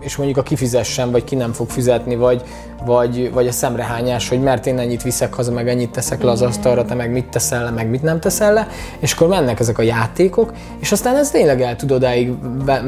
és 0.00 0.16
mondjuk 0.16 0.38
a 0.38 0.42
kifizessen, 0.42 1.10
vagy 1.10 1.24
ki 1.24 1.34
nem 1.34 1.52
fog 1.52 1.68
fizetni, 1.68 2.16
vagy, 2.16 2.42
vagy, 2.84 3.32
vagy 3.32 3.46
a 3.46 3.52
szemrehányás, 3.52 4.28
hogy 4.28 4.40
mert 4.40 4.66
én 4.66 4.78
ennyit 4.78 5.02
viszek 5.02 5.34
haza, 5.34 5.52
meg 5.52 5.68
ennyit 5.68 5.90
teszek 5.90 6.22
le 6.22 6.30
az 6.30 6.42
asztalra, 6.42 6.84
te 6.84 6.94
meg 6.94 7.10
mit 7.10 7.26
teszel 7.26 7.64
le, 7.64 7.70
meg 7.70 7.88
mit 7.88 8.02
nem 8.02 8.20
teszel 8.20 8.52
le, 8.52 8.68
és 8.98 9.12
akkor 9.12 9.28
mennek 9.28 9.60
ezek 9.60 9.78
a 9.78 9.82
játékok, 9.82 10.52
és 10.80 10.92
aztán 10.92 11.16
ez 11.16 11.30
tényleg 11.30 11.60
el 11.60 11.76
tud 11.76 11.92
odáig 11.92 12.32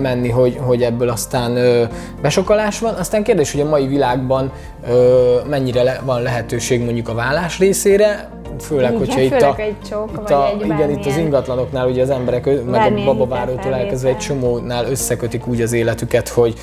menni, 0.00 0.28
hogy, 0.28 0.58
hogy 0.60 0.82
ebből 0.82 1.08
aztán 1.08 1.56
ö, 1.56 1.84
besokalás 2.22 2.78
van. 2.78 2.94
Aztán 2.94 3.22
kérdés, 3.22 3.52
hogy 3.52 3.60
a 3.60 3.68
mai 3.68 3.86
világban 3.86 4.52
ö, 4.88 5.36
mennyire 5.48 5.82
le, 5.82 6.00
van 6.04 6.22
lehetőség 6.22 6.84
mondjuk 6.84 7.08
a 7.08 7.14
vállás 7.14 7.58
részére, 7.58 8.28
főleg, 8.62 8.92
igen, 8.92 8.98
hogyha 8.98 9.20
itt, 9.20 9.42
a, 9.42 9.54
egy 9.58 9.76
csók, 9.90 10.10
itt, 10.12 10.30
a, 10.30 10.48
egy 10.48 10.64
igen, 10.64 10.90
itt 10.90 11.06
az 11.06 11.16
ingatlanoknál 11.16 11.88
ugye 11.88 12.02
az 12.02 12.10
emberek, 12.10 12.64
meg 12.64 12.92
a 12.92 13.04
babavárótól 13.04 13.74
elkezdve 13.74 14.08
egy 14.08 14.18
csomónál 14.18 14.86
összekötik 14.86 15.46
úgy 15.46 15.60
az 15.60 15.72
életüket, 15.72 16.28
hogy 16.28 16.54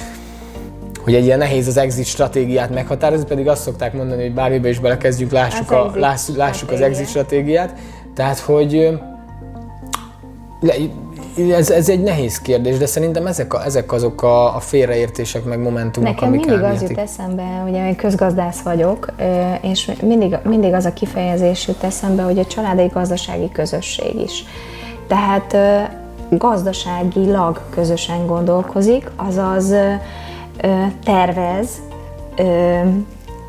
hogy 1.04 1.16
egy 1.16 1.26
ilyen 1.26 1.38
nehéz 1.38 1.68
az 1.68 1.78
exit 1.78 2.06
stratégiát 2.06 2.70
meghatározni, 2.70 3.26
pedig 3.26 3.48
azt 3.48 3.62
szokták 3.62 3.94
mondani, 3.94 4.22
hogy 4.22 4.34
bármibe 4.34 4.70
is 4.70 4.80
belekezdjünk, 4.80 5.32
lássuk, 5.32 5.72
az 5.72 5.96
a, 5.96 6.00
lássuk, 6.00 6.36
lássuk 6.36 6.72
az 6.72 6.82
exit 6.82 7.08
stratégiát. 7.08 7.74
Tehát, 8.16 8.40
hogy 8.40 9.00
ez, 11.38 11.70
ez 11.70 11.90
egy 11.90 12.02
nehéz 12.02 12.40
kérdés, 12.40 12.78
de 12.78 12.86
szerintem 12.86 13.28
ezek, 13.28 13.54
a, 13.54 13.66
ezek 13.66 13.92
azok 13.92 14.24
a, 14.24 14.56
a 14.56 14.60
félreértések, 14.60 15.44
meg 15.44 15.60
momentumok, 15.60 16.10
Nekem 16.10 16.28
amik 16.28 16.46
mindig 16.46 16.64
az 16.64 16.82
jut 16.82 16.98
eszembe, 16.98 17.64
ugye 17.70 17.88
én 17.88 17.96
közgazdász 17.96 18.62
vagyok, 18.62 19.08
és 19.62 19.92
mindig, 20.02 20.38
mindig 20.44 20.74
az 20.74 20.86
a 20.86 20.94
kifejezés 20.94 21.68
jut 21.68 21.84
eszembe, 21.84 22.22
hogy 22.22 22.40
a 22.40 22.46
család 22.46 22.80
egy 22.80 22.92
gazdasági 22.92 23.52
közösség 23.52 24.20
is. 24.22 24.46
Tehát 25.08 25.56
gazdaságilag 26.30 27.62
közösen 27.70 28.26
gondolkozik, 28.26 29.10
azaz 29.16 29.74
tervez, 31.04 31.70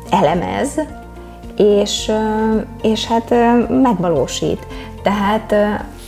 elemez, 0.09 0.81
és, 1.55 2.11
és 2.81 3.05
hát 3.05 3.33
megvalósít. 3.69 4.67
Tehát 5.03 5.55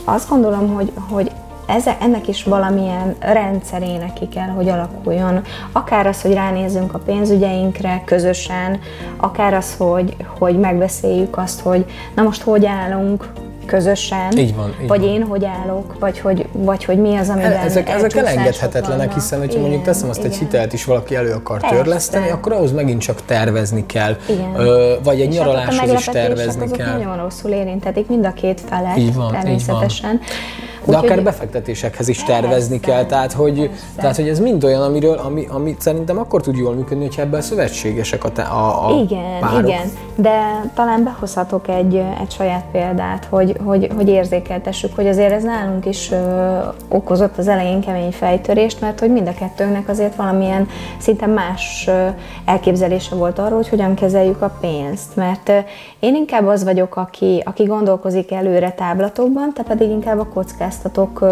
azt 0.04 0.28
gondolom, 0.28 0.74
hogy, 0.74 0.92
hogy 1.10 1.30
eze, 1.68 1.96
ennek 2.00 2.28
is 2.28 2.44
valamilyen 2.44 3.16
rendszerének 3.18 4.12
ki 4.12 4.28
kell, 4.28 4.48
hogy 4.48 4.68
alakuljon. 4.68 5.42
Akár 5.72 6.06
az, 6.06 6.22
hogy 6.22 6.32
ránézzünk 6.32 6.94
a 6.94 6.98
pénzügyeinkre 6.98 8.02
közösen, 8.04 8.80
akár 9.16 9.54
az, 9.54 9.74
hogy, 9.78 10.16
hogy 10.38 10.58
megbeszéljük 10.58 11.36
azt, 11.38 11.60
hogy 11.60 11.84
na 12.14 12.22
most 12.22 12.42
hogy 12.42 12.66
állunk, 12.66 13.32
közösen, 13.68 14.38
így 14.38 14.54
van, 14.54 14.74
így 14.82 14.88
vagy 14.88 15.00
van. 15.00 15.08
én 15.08 15.22
hogy 15.22 15.44
állok, 15.44 15.96
vagy 15.98 16.18
hogy, 16.18 16.46
vagy 16.52 16.84
hogy 16.84 16.98
mi 16.98 17.16
az, 17.16 17.28
amiben 17.28 17.52
Ezek, 17.52 17.88
ezek 17.88 18.14
elengedhetetlenek, 18.14 19.14
hiszen 19.14 19.38
hogyha 19.38 19.60
mondjuk 19.60 19.82
teszem 19.82 20.08
azt, 20.08 20.18
igen. 20.18 20.30
egy 20.30 20.36
hitelt 20.38 20.72
is 20.72 20.84
valaki 20.84 21.14
elő 21.14 21.32
akar 21.32 21.60
Persze. 21.60 21.76
törleszteni, 21.76 22.30
akkor 22.30 22.52
ahhoz 22.52 22.72
megint 22.72 23.00
csak 23.00 23.24
tervezni 23.24 23.86
kell, 23.86 24.16
igen. 24.28 24.54
Ö, 24.56 24.94
vagy 25.04 25.20
egy 25.20 25.32
És 25.32 25.38
hát 25.38 25.46
nyaraláshoz 25.46 25.92
is 25.92 26.04
tervezni 26.04 26.62
azok 26.62 26.76
kell. 26.76 26.92
nagyon 26.98 27.16
rosszul 27.16 27.50
érintetik 27.50 28.08
mind 28.08 28.26
a 28.26 28.32
két 28.32 28.60
felet, 28.68 28.96
így 28.96 29.14
van, 29.14 29.32
természetesen. 29.32 30.12
Így 30.12 30.18
van. 30.18 30.67
De 30.88 30.98
Úgy, 30.98 31.04
akár 31.04 31.22
befektetésekhez 31.22 32.08
is 32.08 32.22
tervezni 32.22 32.80
kell, 32.80 33.04
tehát 33.04 33.32
hogy, 33.32 33.70
tehát 33.96 34.16
hogy 34.16 34.28
ez 34.28 34.40
mind 34.40 34.64
olyan, 34.64 34.82
amiről, 34.82 35.18
ami, 35.18 35.46
ami 35.50 35.76
szerintem 35.78 36.18
akkor 36.18 36.40
tud 36.40 36.56
jól 36.56 36.74
működni, 36.74 37.04
hogyha 37.04 37.22
ebben 37.22 37.40
szövetségesek 37.40 38.24
a, 38.24 38.30
a, 38.36 38.88
a 38.88 39.00
Igen, 39.00 39.40
párok. 39.40 39.68
igen, 39.68 39.90
de 40.14 40.64
talán 40.74 41.04
behozhatok 41.04 41.68
egy, 41.68 41.94
egy 41.94 42.30
saját 42.30 42.64
példát, 42.72 43.26
hogy, 43.30 43.56
hogy, 43.64 43.90
hogy 43.96 44.08
érzékeltessük, 44.08 44.94
hogy 44.94 45.06
azért 45.06 45.32
ez 45.32 45.42
nálunk 45.42 45.86
is 45.86 46.10
ö, 46.10 46.58
okozott 46.88 47.38
az 47.38 47.48
elején 47.48 47.80
kemény 47.80 48.12
fejtörést, 48.12 48.80
mert 48.80 49.00
hogy 49.00 49.12
mind 49.12 49.28
a 49.28 49.34
kettőnknek 49.34 49.88
azért 49.88 50.14
valamilyen 50.14 50.68
szinte 50.98 51.26
más 51.26 51.84
ö, 51.88 52.06
elképzelése 52.44 53.14
volt 53.14 53.38
arról, 53.38 53.56
hogy 53.56 53.68
hogyan 53.68 53.94
kezeljük 53.94 54.42
a 54.42 54.56
pénzt, 54.60 55.16
mert 55.16 55.48
ö, 55.48 55.58
én 56.00 56.14
inkább 56.14 56.46
az 56.46 56.64
vagyok, 56.64 56.96
aki, 56.96 57.42
aki 57.44 57.64
gondolkozik 57.64 58.32
előre 58.32 58.70
táblatokban, 58.70 59.52
te 59.52 59.62
pedig 59.62 59.90
inkább 59.90 60.18
a 60.18 60.24
kockázat 60.24 60.76
kockáztatok, 60.82 61.24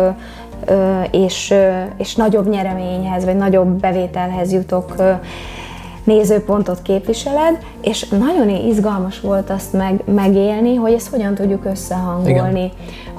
és, 1.11 1.55
és 1.97 2.15
nagyobb 2.15 2.49
nyereményhez, 2.49 3.25
vagy 3.25 3.37
nagyobb 3.37 3.69
bevételhez 3.69 4.53
jutok 4.53 4.95
nézőpontot 6.07 6.83
képviseled, 6.83 7.59
és 7.81 8.09
nagyon 8.09 8.49
izgalmas 8.49 9.21
volt 9.21 9.51
azt 9.51 9.73
meg, 9.73 10.03
megélni, 10.15 10.75
hogy 10.75 10.93
ezt 10.93 11.09
hogyan 11.09 11.35
tudjuk 11.35 11.65
összehangolni. 11.65 12.31
Igen 12.31 12.71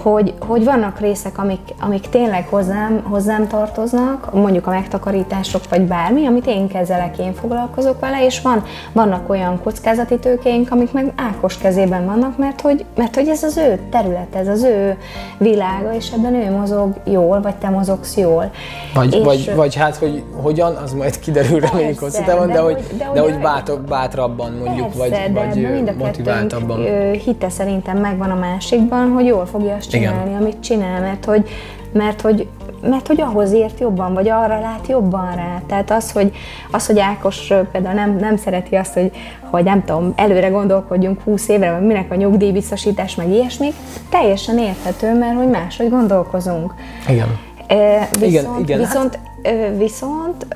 hogy, 0.01 0.33
hogy 0.39 0.63
vannak 0.63 0.99
részek, 0.99 1.37
amik, 1.37 1.59
amik 1.79 2.09
tényleg 2.09 2.47
hozzám, 2.47 3.01
hozzám 3.03 3.47
tartoznak, 3.47 4.33
mondjuk 4.33 4.67
a 4.67 4.69
megtakarítások 4.69 5.61
vagy 5.69 5.81
bármi, 5.81 6.25
amit 6.25 6.47
én 6.47 6.67
kezelek, 6.67 7.17
én 7.17 7.33
foglalkozok 7.33 7.99
vele, 7.99 8.25
és 8.25 8.41
van, 8.41 8.63
vannak 8.91 9.29
olyan 9.29 9.61
kockázati 9.63 10.19
tőkéink, 10.19 10.71
amik 10.71 10.91
meg 10.91 11.13
Ákos 11.15 11.57
kezében 11.57 12.05
vannak, 12.05 12.37
mert 12.37 12.61
hogy, 12.61 12.85
mert 12.95 13.15
hogy 13.15 13.27
ez 13.27 13.43
az 13.43 13.57
ő 13.57 13.79
terület, 13.91 14.35
ez 14.35 14.47
az 14.47 14.63
ő 14.63 14.97
világa, 15.37 15.93
és 15.93 16.11
ebben 16.11 16.35
ő 16.35 16.51
mozog 16.51 16.93
jól, 17.03 17.41
vagy 17.41 17.55
te 17.55 17.69
mozogsz 17.69 18.17
jól. 18.17 18.51
Vagy, 18.93 19.13
és, 19.13 19.23
vagy, 19.23 19.55
vagy 19.55 19.75
hát, 19.75 19.95
hogy 19.95 20.23
hogyan, 20.41 20.75
az 20.75 20.93
majd 20.93 21.19
kiderül 21.19 21.59
reméljük 21.59 21.99
hosszú 21.99 22.23
távon, 22.23 22.47
de, 22.47 22.53
de, 22.53 22.59
hogy, 22.59 22.76
de, 22.97 23.09
de, 23.13 23.19
hogy 23.19 23.39
bátor, 23.39 23.81
bátrabban 23.81 24.51
mondjuk, 24.51 24.87
persze, 24.87 24.99
vagy, 24.99 25.33
de 25.33 25.45
vagy 25.45 25.71
mind 25.71 25.87
a 25.87 25.93
motiváltabban. 25.97 27.11
hite 27.11 27.49
szerintem 27.49 27.97
megvan 27.97 28.29
a 28.29 28.35
másikban, 28.35 29.11
hogy 29.11 29.25
jól 29.25 29.45
fogja 29.45 29.75
azt 29.75 29.89
csinálni, 29.89 30.29
Igen. 30.29 30.41
amit 30.41 30.59
csinál, 30.59 31.01
mert 31.01 31.25
hogy, 31.25 31.49
mert 31.91 32.21
hogy 32.21 32.47
mert 32.81 33.07
hogy 33.07 33.21
ahhoz 33.21 33.51
ért 33.51 33.79
jobban, 33.79 34.13
vagy 34.13 34.29
arra 34.29 34.59
lát 34.59 34.87
jobban 34.87 35.35
rá. 35.35 35.61
Tehát 35.67 35.91
az, 35.91 36.11
hogy, 36.11 36.31
az, 36.71 36.85
hogy 36.85 36.99
Ákos 36.99 37.53
például 37.71 37.95
nem, 37.95 38.15
nem 38.15 38.37
szereti 38.37 38.75
azt, 38.75 38.93
hogy, 38.93 39.11
hogy 39.49 39.63
nem 39.63 39.83
tudom, 39.83 40.13
előre 40.15 40.47
gondolkodjunk 40.47 41.21
20 41.21 41.47
évre, 41.47 41.71
vagy 41.71 41.85
minek 41.85 42.11
a 42.11 42.15
nyugdíjbiztosítás, 42.15 43.15
meg 43.15 43.29
ilyesmi, 43.29 43.69
teljesen 44.09 44.57
érthető, 44.57 45.17
mert 45.17 45.35
hogy 45.35 45.49
máshogy 45.49 45.89
gondolkozunk. 45.89 46.73
Igen. 47.09 47.39
E, 47.67 48.09
viszont, 48.19 48.31
igen, 48.31 48.59
igen. 48.59 48.79
Viszont, 48.79 49.15
hát... 49.15 49.36
viszont 49.77 50.47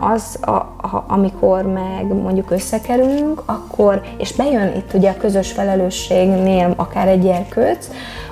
az, 0.00 0.38
a, 0.40 0.50
a, 0.50 1.04
amikor 1.06 1.62
meg 1.62 2.06
mondjuk 2.06 2.50
összekerülünk, 2.50 3.42
akkor, 3.46 4.02
és 4.18 4.32
bejön 4.32 4.76
itt 4.76 4.94
ugye 4.94 5.10
a 5.10 5.16
közös 5.16 5.52
felelősségnél 5.52 6.72
akár 6.76 7.08
egy 7.08 7.26
erkőc, 7.26 7.88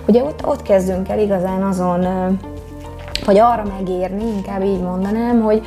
ugye 0.06 0.22
ott, 0.22 0.46
ott 0.46 0.62
kezdünk 0.62 1.08
el 1.08 1.18
igazán 1.18 1.62
azon, 1.62 2.06
vagy 3.24 3.38
arra 3.38 3.62
megérni, 3.78 4.24
inkább 4.36 4.62
így 4.62 4.80
mondanám, 4.80 5.40
hogy, 5.40 5.66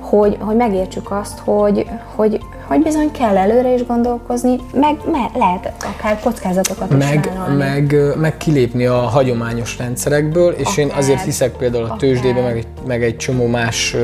hogy, 0.00 0.36
hogy 0.40 0.56
megértsük 0.56 1.10
azt, 1.10 1.38
hogy, 1.38 1.86
hogy, 2.14 2.40
hogy 2.72 2.82
bizony 2.82 3.10
kell 3.10 3.36
előre 3.36 3.74
is 3.74 3.86
gondolkozni, 3.86 4.56
meg, 4.72 4.96
meg 5.12 5.30
lehet 5.34 5.72
akár 5.96 6.20
kockázatokat 6.20 6.92
is 6.92 6.98
meg, 6.98 7.32
meg, 7.56 7.96
meg 8.16 8.36
kilépni 8.36 8.86
a 8.86 8.96
hagyományos 8.96 9.78
rendszerekből, 9.78 10.52
és 10.52 10.66
akár, 10.66 10.78
én 10.78 10.90
azért 10.96 11.24
hiszek 11.24 11.56
például 11.56 11.84
a 11.84 11.96
tőzsdébe, 11.96 12.40
meg, 12.40 12.66
meg 12.86 13.02
egy 13.02 13.16
csomó 13.16 13.46
más 13.46 13.96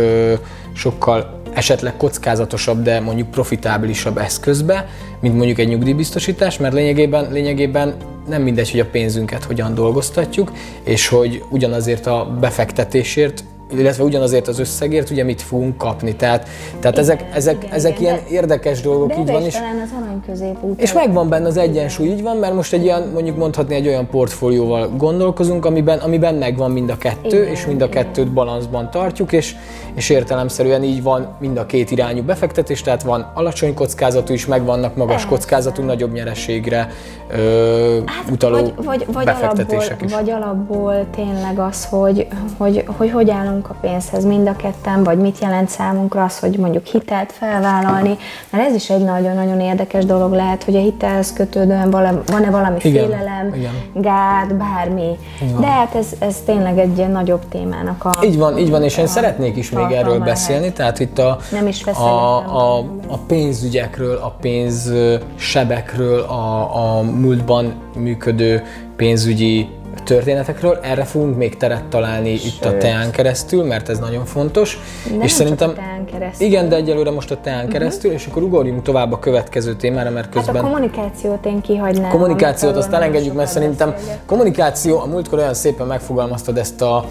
sokkal 0.74 1.40
esetleg 1.52 1.96
kockázatosabb, 1.96 2.82
de 2.82 3.00
mondjuk 3.00 3.30
profitábilisabb 3.30 4.18
eszközbe, 4.18 4.88
mint 5.20 5.36
mondjuk 5.36 5.58
egy 5.58 5.68
nyugdíjbiztosítás, 5.68 6.58
mert 6.58 6.74
lényegében, 6.74 7.32
lényegében 7.32 7.94
nem 8.28 8.42
mindegy, 8.42 8.70
hogy 8.70 8.80
a 8.80 8.86
pénzünket 8.86 9.44
hogyan 9.44 9.74
dolgoztatjuk, 9.74 10.52
és 10.82 11.08
hogy 11.08 11.44
ugyanazért 11.50 12.06
a 12.06 12.36
befektetésért 12.40 13.44
illetve 13.76 14.04
ugyanazért 14.04 14.48
az 14.48 14.58
összegért, 14.58 15.10
ugye 15.10 15.24
mit 15.24 15.42
fogunk 15.42 15.76
kapni. 15.76 16.16
Tehát, 16.16 16.48
tehát 16.80 16.96
igen, 16.96 16.98
ezek, 16.98 17.24
ezek, 17.34 17.56
igen, 17.56 17.74
ezek 17.74 18.00
igen, 18.00 18.02
ilyen 18.02 18.24
de, 18.28 18.34
érdekes 18.34 18.80
dolgok, 18.80 19.08
de 19.08 19.20
így 19.20 19.30
van. 19.30 19.42
És, 19.42 19.54
talán 19.54 19.80
az 19.80 19.90
arany 20.02 20.20
középút. 20.26 20.80
És 20.80 20.92
megvan 20.92 21.28
benne 21.28 21.46
az 21.46 21.56
egyensúly, 21.56 22.08
így 22.08 22.22
van, 22.22 22.36
mert 22.36 22.54
most 22.54 22.72
egy 22.72 22.82
ilyen, 22.82 23.10
mondjuk 23.12 23.36
mondhatni 23.36 23.74
egy 23.74 23.86
olyan 23.86 24.08
portfólióval 24.08 24.88
gondolkozunk, 24.96 25.64
amiben, 25.64 25.98
amiben 25.98 26.34
megvan 26.34 26.70
mind 26.70 26.90
a 26.90 26.96
kettő, 26.96 27.42
igen, 27.42 27.52
és 27.52 27.66
mind 27.66 27.82
a 27.82 27.88
kettőt 27.88 28.16
igen. 28.16 28.34
balanszban 28.34 28.90
tartjuk, 28.90 29.32
és, 29.32 29.56
és 29.94 30.10
értelemszerűen 30.10 30.82
így 30.82 31.02
van 31.02 31.36
mind 31.40 31.56
a 31.56 31.66
két 31.66 31.90
irányú 31.90 32.22
befektetés, 32.22 32.82
tehát 32.82 33.02
van 33.02 33.30
alacsony 33.34 33.74
kockázatú 33.74 34.32
is, 34.32 34.46
meg 34.46 34.64
vannak 34.64 34.96
magas 34.96 35.14
Persze. 35.14 35.28
kockázatú, 35.28 35.82
nagyobb 35.82 36.12
nyereségre 36.12 36.88
ö, 37.30 37.98
hát, 38.06 38.30
utaló 38.30 38.56
vagy, 38.56 38.74
vagy, 38.84 39.06
vagy 39.12 39.24
befektetések 39.24 40.00
alapból, 40.00 40.06
is. 40.06 40.12
Vagy 40.12 40.30
alapból 40.30 41.06
tényleg 41.14 41.58
az, 41.58 41.84
hogy 41.84 42.26
hogy, 42.56 42.84
hogy 42.96 43.10
hogy 43.10 43.30
állunk 43.30 43.57
a 43.66 43.74
pénzhez 43.80 44.24
mind 44.24 44.48
a 44.48 44.56
ketten, 44.56 45.04
vagy 45.04 45.18
mit 45.18 45.38
jelent 45.40 45.68
számunkra 45.68 46.24
az, 46.24 46.38
hogy 46.38 46.58
mondjuk 46.58 46.86
hitelt 46.86 47.32
felvállalni, 47.32 48.16
mert 48.50 48.68
ez 48.68 48.74
is 48.74 48.90
egy 48.90 49.04
nagyon-nagyon 49.04 49.60
érdekes 49.60 50.04
dolog 50.04 50.32
lehet, 50.32 50.64
hogy 50.64 50.76
a 50.76 50.78
hitelhez 50.78 51.32
kötődően 51.32 51.90
van-e 51.90 52.50
valami 52.50 52.76
igen, 52.82 53.04
félelem, 53.04 53.54
igen. 53.54 53.72
gát, 53.94 54.54
bármi. 54.56 55.18
De 55.60 55.66
hát 55.66 55.94
ez, 55.94 56.06
ez 56.18 56.36
tényleg 56.44 56.78
egy 56.78 57.08
nagyobb 57.08 57.48
témának 57.48 58.04
a... 58.04 58.12
Így 58.24 58.38
van, 58.38 58.58
így 58.58 58.70
van, 58.70 58.82
és 58.82 58.96
én 58.96 59.06
szeretnék 59.06 59.56
is 59.56 59.70
még 59.70 59.90
erről 59.90 60.18
beszélni, 60.18 60.60
lehet. 60.60 60.76
tehát 60.76 60.98
itt 60.98 61.18
a, 61.18 61.38
Nem 61.52 61.66
is 61.66 61.84
a, 61.84 62.36
a, 62.36 62.78
a 63.08 63.18
pénzügyekről, 63.26 64.16
a 64.16 64.36
pénzsebekről, 64.40 66.20
a, 66.20 66.96
a 66.96 67.02
múltban 67.02 67.74
működő 67.96 68.62
pénzügyi 68.96 69.68
történetekről, 70.08 70.78
erre 70.82 71.04
fogunk 71.04 71.36
még 71.36 71.56
teret 71.56 71.84
találni 71.84 72.36
Sőt. 72.36 72.52
itt 72.52 72.64
a 72.64 72.76
teán 72.76 73.10
keresztül, 73.10 73.64
mert 73.64 73.88
ez 73.88 73.98
nagyon 73.98 74.24
fontos. 74.24 74.78
Nem 75.10 75.20
és 75.20 75.30
szerintem, 75.30 75.70
a 75.70 75.72
teán 75.72 76.04
keresztül. 76.04 76.46
Igen, 76.46 76.68
de 76.68 76.76
egyelőre 76.76 77.10
most 77.10 77.30
a 77.30 77.36
teán 77.40 77.56
uh-huh. 77.56 77.72
keresztül, 77.72 78.12
és 78.12 78.26
akkor 78.26 78.42
ugorjunk 78.42 78.82
tovább 78.82 79.12
a 79.12 79.18
következő 79.18 79.74
témára, 79.74 80.10
mert 80.10 80.28
közben... 80.28 80.54
Hát 80.54 80.64
a 80.64 80.66
kommunikációt 80.66 81.46
én 81.46 81.60
kihagynám. 81.60 82.10
Kommunikációt 82.10 82.76
azt 82.76 82.92
elengedjük, 82.92 83.34
mert 83.34 83.50
szerintem 83.50 83.90
beszélget. 83.90 84.18
kommunikáció, 84.26 85.00
a 85.00 85.06
múltkor 85.06 85.38
olyan 85.38 85.54
szépen 85.54 85.86
megfogalmaztad 85.86 86.58
ezt 86.58 86.82
a 86.82 87.04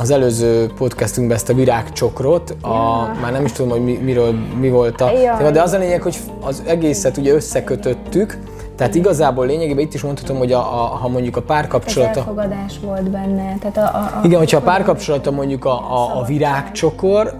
az 0.00 0.10
előző 0.10 0.70
podcastunkban 0.76 1.36
ezt 1.36 1.48
a 1.48 1.54
virágcsokrot, 1.54 2.50
a, 2.60 2.68
ja. 2.68 3.16
már 3.20 3.32
nem 3.32 3.44
is 3.44 3.52
tudom, 3.52 3.70
hogy 3.70 3.84
mi, 3.84 3.92
miről, 4.02 4.34
mi 4.60 4.68
volt 4.68 5.00
a 5.00 5.10
ja. 5.10 5.50
de 5.50 5.62
az 5.62 5.72
a 5.72 5.78
lényeg, 5.78 6.02
hogy 6.02 6.16
az 6.40 6.62
egészet 6.66 7.16
ugye 7.16 7.32
összekötöttük, 7.32 8.38
tehát 8.78 8.94
igazából 8.94 9.46
lényegében 9.46 9.84
itt 9.84 9.94
is 9.94 10.02
mondhatom, 10.02 10.36
hogy 10.36 10.52
a, 10.52 10.58
a, 10.58 10.86
ha 10.86 11.08
mondjuk 11.08 11.36
a 11.36 11.42
párkapcsolata... 11.42 12.10
Ez 12.10 12.16
elfogadás 12.16 12.78
volt 12.82 13.10
benne. 13.10 13.56
Tehát 13.60 13.76
a, 13.76 13.98
a, 13.98 14.20
a 14.22 14.24
igen, 14.24 14.38
hogyha 14.38 14.56
a 14.56 14.60
párkapcsolata 14.60 15.30
mondjuk 15.30 15.64
a, 15.64 15.70
a, 15.70 16.18
a 16.20 16.24
virágcsokor, 16.24 17.34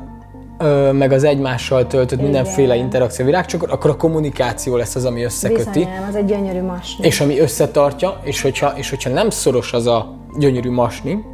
ö, 0.58 0.92
meg 0.92 1.12
az 1.12 1.24
egymással 1.24 1.86
töltött 1.86 2.18
igen. 2.18 2.24
mindenféle 2.24 2.76
interakció 2.76 3.24
virágcsokor, 3.24 3.70
akkor 3.72 3.90
a 3.90 3.96
kommunikáció 3.96 4.76
lesz 4.76 4.94
az, 4.94 5.04
ami 5.04 5.22
összeköti. 5.22 5.78
Bizonyám, 5.78 6.06
az 6.08 6.14
egy 6.14 6.24
gyönyörű 6.24 6.62
masni. 6.62 7.06
És 7.06 7.20
ami 7.20 7.38
összetartja, 7.40 8.20
és 8.22 8.42
hogyha, 8.42 8.72
és 8.76 8.90
hogyha 8.90 9.10
nem 9.10 9.30
szoros 9.30 9.72
az 9.72 9.86
a 9.86 10.14
gyönyörű 10.38 10.70
masni, 10.70 11.24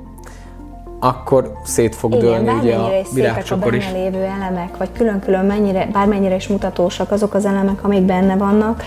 akkor 1.00 1.52
szét 1.64 1.94
fog 1.94 2.14
Igen, 2.14 2.24
dőlni 2.24 2.60
ugye 2.60 2.74
a 2.74 2.90
virágcsokor 3.14 3.74
is. 3.74 3.86
a 3.86 3.92
benne 3.92 4.02
lévő 4.04 4.22
elemek, 4.22 4.76
vagy 4.76 4.88
külön-külön 4.92 5.44
mennyire, 5.44 5.88
bármennyire 5.92 6.34
is 6.34 6.48
mutatósak 6.48 7.10
azok 7.10 7.34
az 7.34 7.44
elemek, 7.44 7.84
amik 7.84 8.02
benne 8.02 8.36
vannak, 8.36 8.82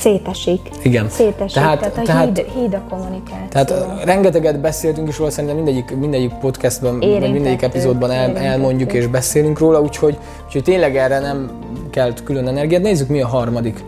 szétesik. 0.00 0.60
Igen. 0.82 1.08
Szétesik, 1.08 1.62
tehát, 1.62 1.78
tehát 1.78 1.98
a 1.98 2.02
tehát, 2.02 2.24
híd, 2.24 2.46
híd 2.54 2.74
a 2.74 2.82
kommunikáció. 2.90 3.46
Tehát 3.48 4.04
rengeteget 4.04 4.60
beszéltünk, 4.60 5.08
és 5.08 5.18
róla 5.18 5.30
szerintem 5.30 5.56
mindegyik, 5.56 5.96
mindegyik 5.96 6.32
podcastban, 6.32 6.94
meg 6.94 7.30
mindegyik 7.32 7.62
epizódban 7.62 8.10
el, 8.10 8.36
elmondjuk 8.36 8.92
és 8.92 9.06
beszélünk 9.06 9.58
róla, 9.58 9.80
úgyhogy, 9.80 10.18
úgyhogy 10.46 10.62
tényleg 10.62 10.96
erre 10.96 11.18
nem 11.18 11.50
kell 11.90 12.12
külön 12.24 12.46
energiát. 12.46 12.82
Nézzük, 12.82 13.08
mi 13.08 13.20
a 13.20 13.26
harmadik. 13.26 13.84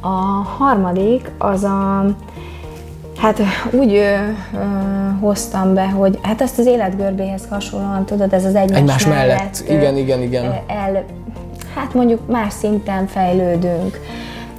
A 0.00 0.08
harmadik 0.58 1.30
az 1.38 1.62
a 1.64 2.04
Hát 3.20 3.40
úgy 3.70 3.94
ö, 3.94 4.14
ö, 4.54 4.58
hoztam 5.20 5.74
be, 5.74 5.88
hogy 5.88 6.18
hát 6.22 6.40
azt 6.40 6.58
az 6.58 6.66
életgörbéhez 6.66 7.42
hasonlóan, 7.50 8.04
tudod, 8.04 8.32
ez 8.32 8.44
az 8.44 8.54
egymás, 8.54 8.78
egymás 8.78 9.06
mellett, 9.06 9.26
mellett 9.28 9.64
igen, 9.68 9.96
igen, 9.96 10.22
igen. 10.22 10.44
El, 10.66 11.04
hát 11.74 11.94
mondjuk 11.94 12.20
más 12.26 12.52
szinten 12.52 13.06
fejlődünk. 13.06 14.00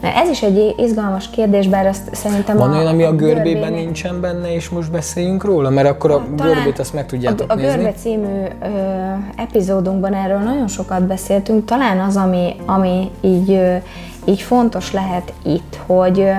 Ez 0.01 0.29
is 0.29 0.41
egy 0.41 0.73
izgalmas 0.77 1.29
kérdés, 1.29 1.67
bár 1.67 1.85
azt 1.87 2.15
szerintem 2.15 2.57
Van 2.57 2.71
a, 2.71 2.75
olyan, 2.75 2.87
ami 2.87 3.03
a, 3.03 3.07
a 3.07 3.15
görbében 3.15 3.61
görbén... 3.61 3.83
nincsen 3.83 4.21
benne, 4.21 4.53
és 4.53 4.69
most 4.69 4.91
beszéljünk 4.91 5.43
róla? 5.43 5.69
Mert 5.69 5.87
akkor 5.87 6.11
a 6.11 6.25
görbét 6.35 6.79
azt 6.79 6.93
meg 6.93 7.05
tudjátok 7.05 7.49
a, 7.49 7.53
a 7.53 7.55
nézni. 7.55 7.71
A 7.71 7.75
Görbe 7.75 7.93
című 7.93 8.43
ö, 8.61 8.67
epizódunkban 9.35 10.13
erről 10.13 10.39
nagyon 10.39 10.67
sokat 10.67 11.03
beszéltünk. 11.03 11.65
Talán 11.65 11.99
az, 11.99 12.15
ami, 12.15 12.55
ami 12.65 13.11
így, 13.21 13.51
ö, 13.51 13.75
így 14.25 14.41
fontos 14.41 14.91
lehet 14.91 15.33
itt, 15.43 15.79
hogy 15.85 16.19
ö, 16.19 16.31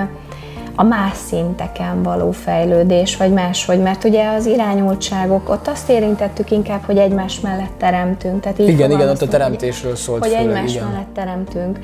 a 0.74 0.82
más 0.82 1.16
szinteken 1.16 2.02
való 2.02 2.30
fejlődés, 2.30 3.16
vagy 3.16 3.32
máshogy, 3.32 3.80
mert 3.80 4.04
ugye 4.04 4.28
az 4.28 4.46
irányultságok, 4.46 5.48
ott 5.48 5.68
azt 5.68 5.90
érintettük 5.90 6.50
inkább, 6.50 6.82
hogy 6.84 6.98
egymás 6.98 7.40
mellett 7.40 7.72
teremtünk. 7.78 8.40
Tehát 8.40 8.58
így 8.58 8.68
igen, 8.68 8.90
igen, 8.90 9.08
ott 9.08 9.22
a 9.22 9.28
teremtésről 9.28 9.96
szólt 9.96 10.20
Hogy 10.20 10.34
főleg, 10.34 10.46
egymás 10.46 10.74
igen. 10.74 10.86
mellett 10.86 11.14
teremtünk. 11.14 11.78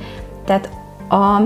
Tehát 0.44 0.68
a, 1.08 1.42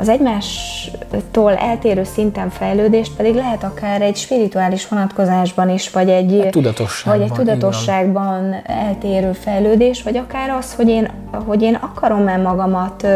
az 0.00 0.08
egymástól 0.08 1.52
eltérő 1.52 2.04
szinten 2.04 2.50
fejlődést 2.50 3.16
pedig 3.16 3.34
lehet 3.34 3.64
akár 3.64 4.02
egy 4.02 4.16
spirituális 4.16 4.88
vonatkozásban 4.88 5.70
is, 5.70 5.90
vagy 5.90 6.08
egy, 6.08 6.40
a 6.40 6.50
tudatosságban, 6.50 7.18
vagy 7.18 7.28
egy 7.30 7.36
tudatosságban 7.36 8.54
eltérő 8.66 9.32
fejlődés, 9.32 10.02
vagy 10.02 10.16
akár 10.16 10.50
az, 10.50 10.74
hogy 10.74 10.88
én, 10.88 11.10
hogy 11.46 11.62
én 11.62 11.74
akarom-e 11.74 12.36
magamat 12.36 13.06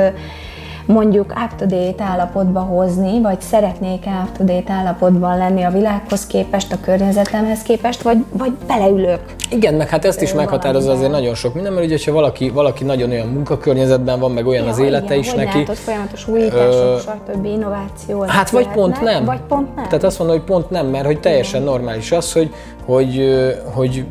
mondjuk 0.89 1.35
up-to-date 1.45 2.05
állapotba 2.05 2.61
hozni, 2.61 3.21
vagy 3.21 3.41
szeretnék 3.41 4.07
up-to-date 4.25 4.73
állapotban 4.73 5.39
lenni 5.39 5.63
a 5.63 5.71
világhoz 5.71 6.27
képest, 6.27 6.73
a 6.73 6.77
környezetemhez 6.81 7.63
képest, 7.63 8.03
vagy, 8.03 8.25
vagy 8.33 8.53
beleülök. 8.67 9.21
Igen, 9.51 9.75
meg 9.75 9.89
hát 9.89 10.05
ezt 10.05 10.23
is 10.23 10.33
meghatározza 10.33 10.93
azért 10.93 11.11
nagyon 11.11 11.35
sok 11.35 11.55
minden, 11.55 11.73
mert 11.73 11.87
ugye, 11.87 11.99
ha 12.05 12.13
valaki, 12.13 12.51
valaki 12.51 12.85
nagyon 12.85 13.11
olyan 13.11 13.29
munkakörnyezetben 13.29 14.21
van, 14.21 14.31
meg 14.31 14.47
olyan 14.47 14.65
ja, 14.65 14.71
az 14.71 14.79
élete 14.79 15.05
igen, 15.05 15.19
is 15.19 15.31
hogy 15.31 15.45
neki. 15.45 15.59
Látod, 15.59 15.77
folyamatos 15.77 16.29
újítások, 16.29 16.73
Ö... 16.73 16.99
stb. 16.99 17.45
innováció. 17.45 18.23
Hát 18.23 18.51
vagy 18.51 18.69
pont 18.69 19.01
nem. 19.01 19.25
Vagy 19.25 19.41
pont 19.49 19.75
nem. 19.75 19.85
Tehát 19.85 20.05
azt 20.05 20.19
mondom, 20.19 20.37
hogy 20.37 20.47
pont 20.47 20.71
nem, 20.71 20.87
mert 20.87 21.07
hogy 21.07 21.21
teljesen 21.21 21.63
normális 21.63 22.13
az, 22.13 22.33
hogy, 22.33 22.55
hogy, 22.85 23.35
hogy 23.75 24.05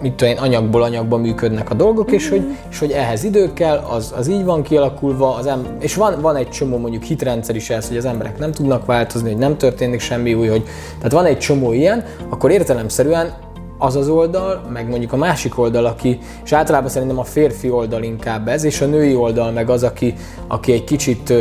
mit 0.00 0.12
tudom 0.14 0.32
én, 0.32 0.38
anyagból 0.38 0.82
anyagba 0.82 1.16
működnek 1.16 1.70
a 1.70 1.74
dolgok, 1.74 2.10
és, 2.10 2.28
hogy, 2.28 2.42
és 2.70 2.78
hogy 2.78 2.90
ehhez 2.90 3.24
idő 3.24 3.52
kell, 3.52 3.76
az, 3.76 4.14
az 4.16 4.28
így 4.28 4.44
van 4.44 4.62
kialakulva, 4.62 5.34
az 5.34 5.46
em- 5.46 5.82
és 5.82 5.94
van, 5.94 6.20
van 6.20 6.36
egy 6.36 6.48
csomó 6.48 6.78
mondjuk 6.78 7.02
hitrendszer 7.02 7.56
is 7.56 7.70
ez, 7.70 7.88
hogy 7.88 7.96
az 7.96 8.04
emberek 8.04 8.38
nem 8.38 8.52
tudnak 8.52 8.86
változni, 8.86 9.28
hogy 9.28 9.38
nem 9.38 9.56
történik 9.56 10.00
semmi 10.00 10.34
új, 10.34 10.48
hogy, 10.48 10.62
tehát 10.96 11.12
van 11.12 11.24
egy 11.24 11.38
csomó 11.38 11.72
ilyen, 11.72 12.04
akkor 12.28 12.50
értelemszerűen 12.50 13.32
az 13.78 13.96
az 13.96 14.08
oldal, 14.08 14.62
meg 14.72 14.88
mondjuk 14.88 15.12
a 15.12 15.16
másik 15.16 15.58
oldal, 15.58 15.84
aki, 15.84 16.18
és 16.44 16.52
általában 16.52 16.88
szerintem 16.88 17.18
a 17.18 17.24
férfi 17.24 17.70
oldal 17.70 18.02
inkább 18.02 18.48
ez, 18.48 18.64
és 18.64 18.80
a 18.80 18.86
női 18.86 19.14
oldal 19.14 19.50
meg 19.50 19.70
az, 19.70 19.82
aki, 19.82 20.14
aki 20.46 20.72
egy 20.72 20.84
kicsit 20.84 21.32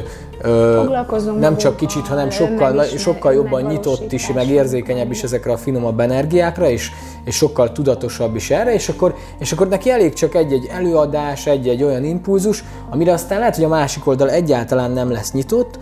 nem 1.39 1.57
csak 1.57 1.75
kicsit, 1.75 2.07
hanem 2.07 2.29
sokkal, 2.29 2.83
sokkal 2.83 3.33
jobban 3.33 3.61
nyitott 3.61 4.11
is, 4.11 4.31
meg 4.31 4.49
érzékenyebb 4.49 5.11
is 5.11 5.23
ezekre 5.23 5.51
a 5.51 5.57
finomabb 5.57 5.99
energiákra, 5.99 6.69
és, 6.69 6.91
és 7.25 7.35
sokkal 7.35 7.71
tudatosabb 7.71 8.35
is 8.35 8.49
erre, 8.49 8.73
és 8.73 8.89
akkor, 8.89 9.15
és 9.39 9.51
akkor 9.51 9.67
neki 9.67 9.89
elég 9.89 10.13
csak 10.13 10.35
egy-egy 10.35 10.69
előadás, 10.71 11.47
egy-egy 11.47 11.83
olyan 11.83 12.03
impulzus, 12.03 12.63
amire 12.89 13.13
aztán 13.13 13.39
lehet, 13.39 13.55
hogy 13.55 13.63
a 13.63 13.67
másik 13.67 14.07
oldal 14.07 14.29
egyáltalán 14.29 14.91
nem 14.91 15.11
lesz 15.11 15.31
nyitott, 15.31 15.79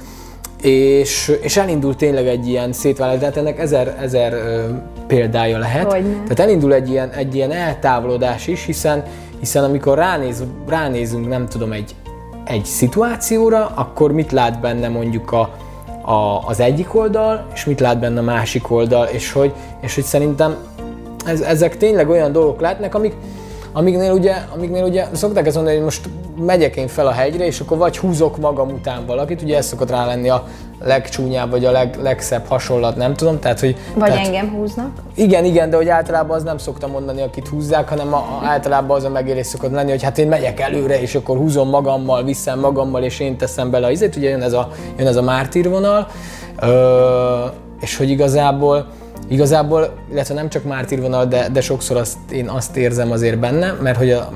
és, 0.61 1.37
és 1.41 1.57
elindul 1.57 1.95
tényleg 1.95 2.27
egy 2.27 2.47
ilyen 2.47 2.73
szétvállás, 2.73 3.19
de 3.19 3.25
hát 3.25 3.37
ennek 3.37 3.59
ezer, 3.59 3.97
ezer 4.01 4.33
ö, 4.33 4.63
példája 5.07 5.57
lehet. 5.57 5.91
Hogyne. 5.91 6.13
Tehát 6.13 6.39
elindul 6.39 6.73
egy 6.73 6.89
ilyen, 6.89 7.09
egy 7.09 7.35
ilyen 7.35 7.51
eltávolodás 7.51 8.47
is, 8.47 8.65
hiszen, 8.65 9.03
hiszen 9.39 9.63
amikor 9.63 9.97
ránéz, 9.97 10.43
ránézünk, 10.67 11.27
nem 11.27 11.47
tudom, 11.47 11.71
egy, 11.71 11.95
egy 12.47 12.65
szituációra, 12.65 13.71
akkor 13.75 14.12
mit 14.12 14.31
lát 14.31 14.60
benne 14.60 14.88
mondjuk 14.88 15.31
a, 15.31 15.49
a, 16.01 16.43
az 16.45 16.60
egyik 16.60 16.95
oldal, 16.95 17.47
és 17.53 17.65
mit 17.65 17.79
lát 17.79 17.99
benne 17.99 18.19
a 18.19 18.23
másik 18.23 18.71
oldal, 18.71 19.05
és 19.05 19.31
hogy, 19.31 19.53
és 19.81 19.95
hogy 19.95 20.03
szerintem 20.03 20.55
ez, 21.25 21.41
ezek 21.41 21.77
tényleg 21.77 22.10
olyan 22.10 22.31
dolgok 22.31 22.62
lehetnek, 22.62 22.95
amik, 22.95 23.13
amiknél 23.77 24.11
ugye, 24.11 24.33
amiknél 24.55 24.83
ugye 24.83 25.05
szokták 25.11 25.45
ezt 25.45 25.55
mondani, 25.55 25.75
hogy 25.75 25.85
most 25.85 26.09
megyek 26.45 26.75
én 26.75 26.87
fel 26.87 27.07
a 27.07 27.11
hegyre, 27.11 27.45
és 27.45 27.59
akkor 27.59 27.77
vagy 27.77 27.97
húzok 27.97 28.37
magam 28.37 28.69
után 28.69 29.05
valakit, 29.05 29.41
ugye 29.41 29.57
ez 29.57 29.65
szokott 29.65 29.89
rá 29.89 30.05
lenni 30.05 30.29
a 30.29 30.43
legcsúnyább, 30.83 31.49
vagy 31.49 31.65
a 31.65 31.71
leg, 31.71 31.97
legszebb 32.01 32.47
hasonlat, 32.47 32.95
nem 32.95 33.13
tudom, 33.13 33.39
tehát 33.39 33.59
hogy... 33.59 33.75
Vagy 33.95 34.09
tehát, 34.09 34.25
engem 34.25 34.49
húznak? 34.49 34.91
Igen, 35.15 35.45
igen, 35.45 35.69
de 35.69 35.75
hogy 35.75 35.87
általában 35.87 36.37
az 36.37 36.43
nem 36.43 36.57
szoktam 36.57 36.91
mondani, 36.91 37.21
akit 37.21 37.47
húzzák, 37.47 37.89
hanem 37.89 38.13
a, 38.13 38.17
a, 38.17 38.45
általában 38.45 38.97
az 38.97 39.03
a 39.03 39.09
megélés 39.09 39.45
szokott 39.45 39.71
lenni, 39.71 39.89
hogy 39.89 40.03
hát 40.03 40.17
én 40.17 40.27
megyek 40.27 40.59
előre, 40.59 41.01
és 41.01 41.15
akkor 41.15 41.37
húzom 41.37 41.69
magammal, 41.69 42.23
viszem 42.23 42.59
magammal, 42.59 43.03
és 43.03 43.19
én 43.19 43.37
teszem 43.37 43.69
bele 43.69 43.87
a 43.87 43.91
izét, 43.91 44.15
ugye 44.15 44.29
jön 44.29 44.41
ez 44.41 44.53
a, 44.53 44.69
jön 44.97 45.07
ez 45.07 45.15
a 45.15 45.21
mártírvonal, 45.21 46.07
ö, 46.61 47.45
és 47.79 47.97
hogy 47.97 48.09
igazából 48.09 48.87
igazából, 49.27 49.93
illetve 50.11 50.33
nem 50.33 50.49
csak 50.49 50.63
mártírvonal, 50.63 51.25
de, 51.25 51.49
de 51.49 51.61
sokszor 51.61 51.97
azt, 51.97 52.17
én 52.31 52.49
azt 52.49 52.77
érzem 52.77 53.11
azért 53.11 53.39
benne, 53.39 53.71
mert 53.81 53.97
hogy 53.97 54.11
a, 54.11 54.29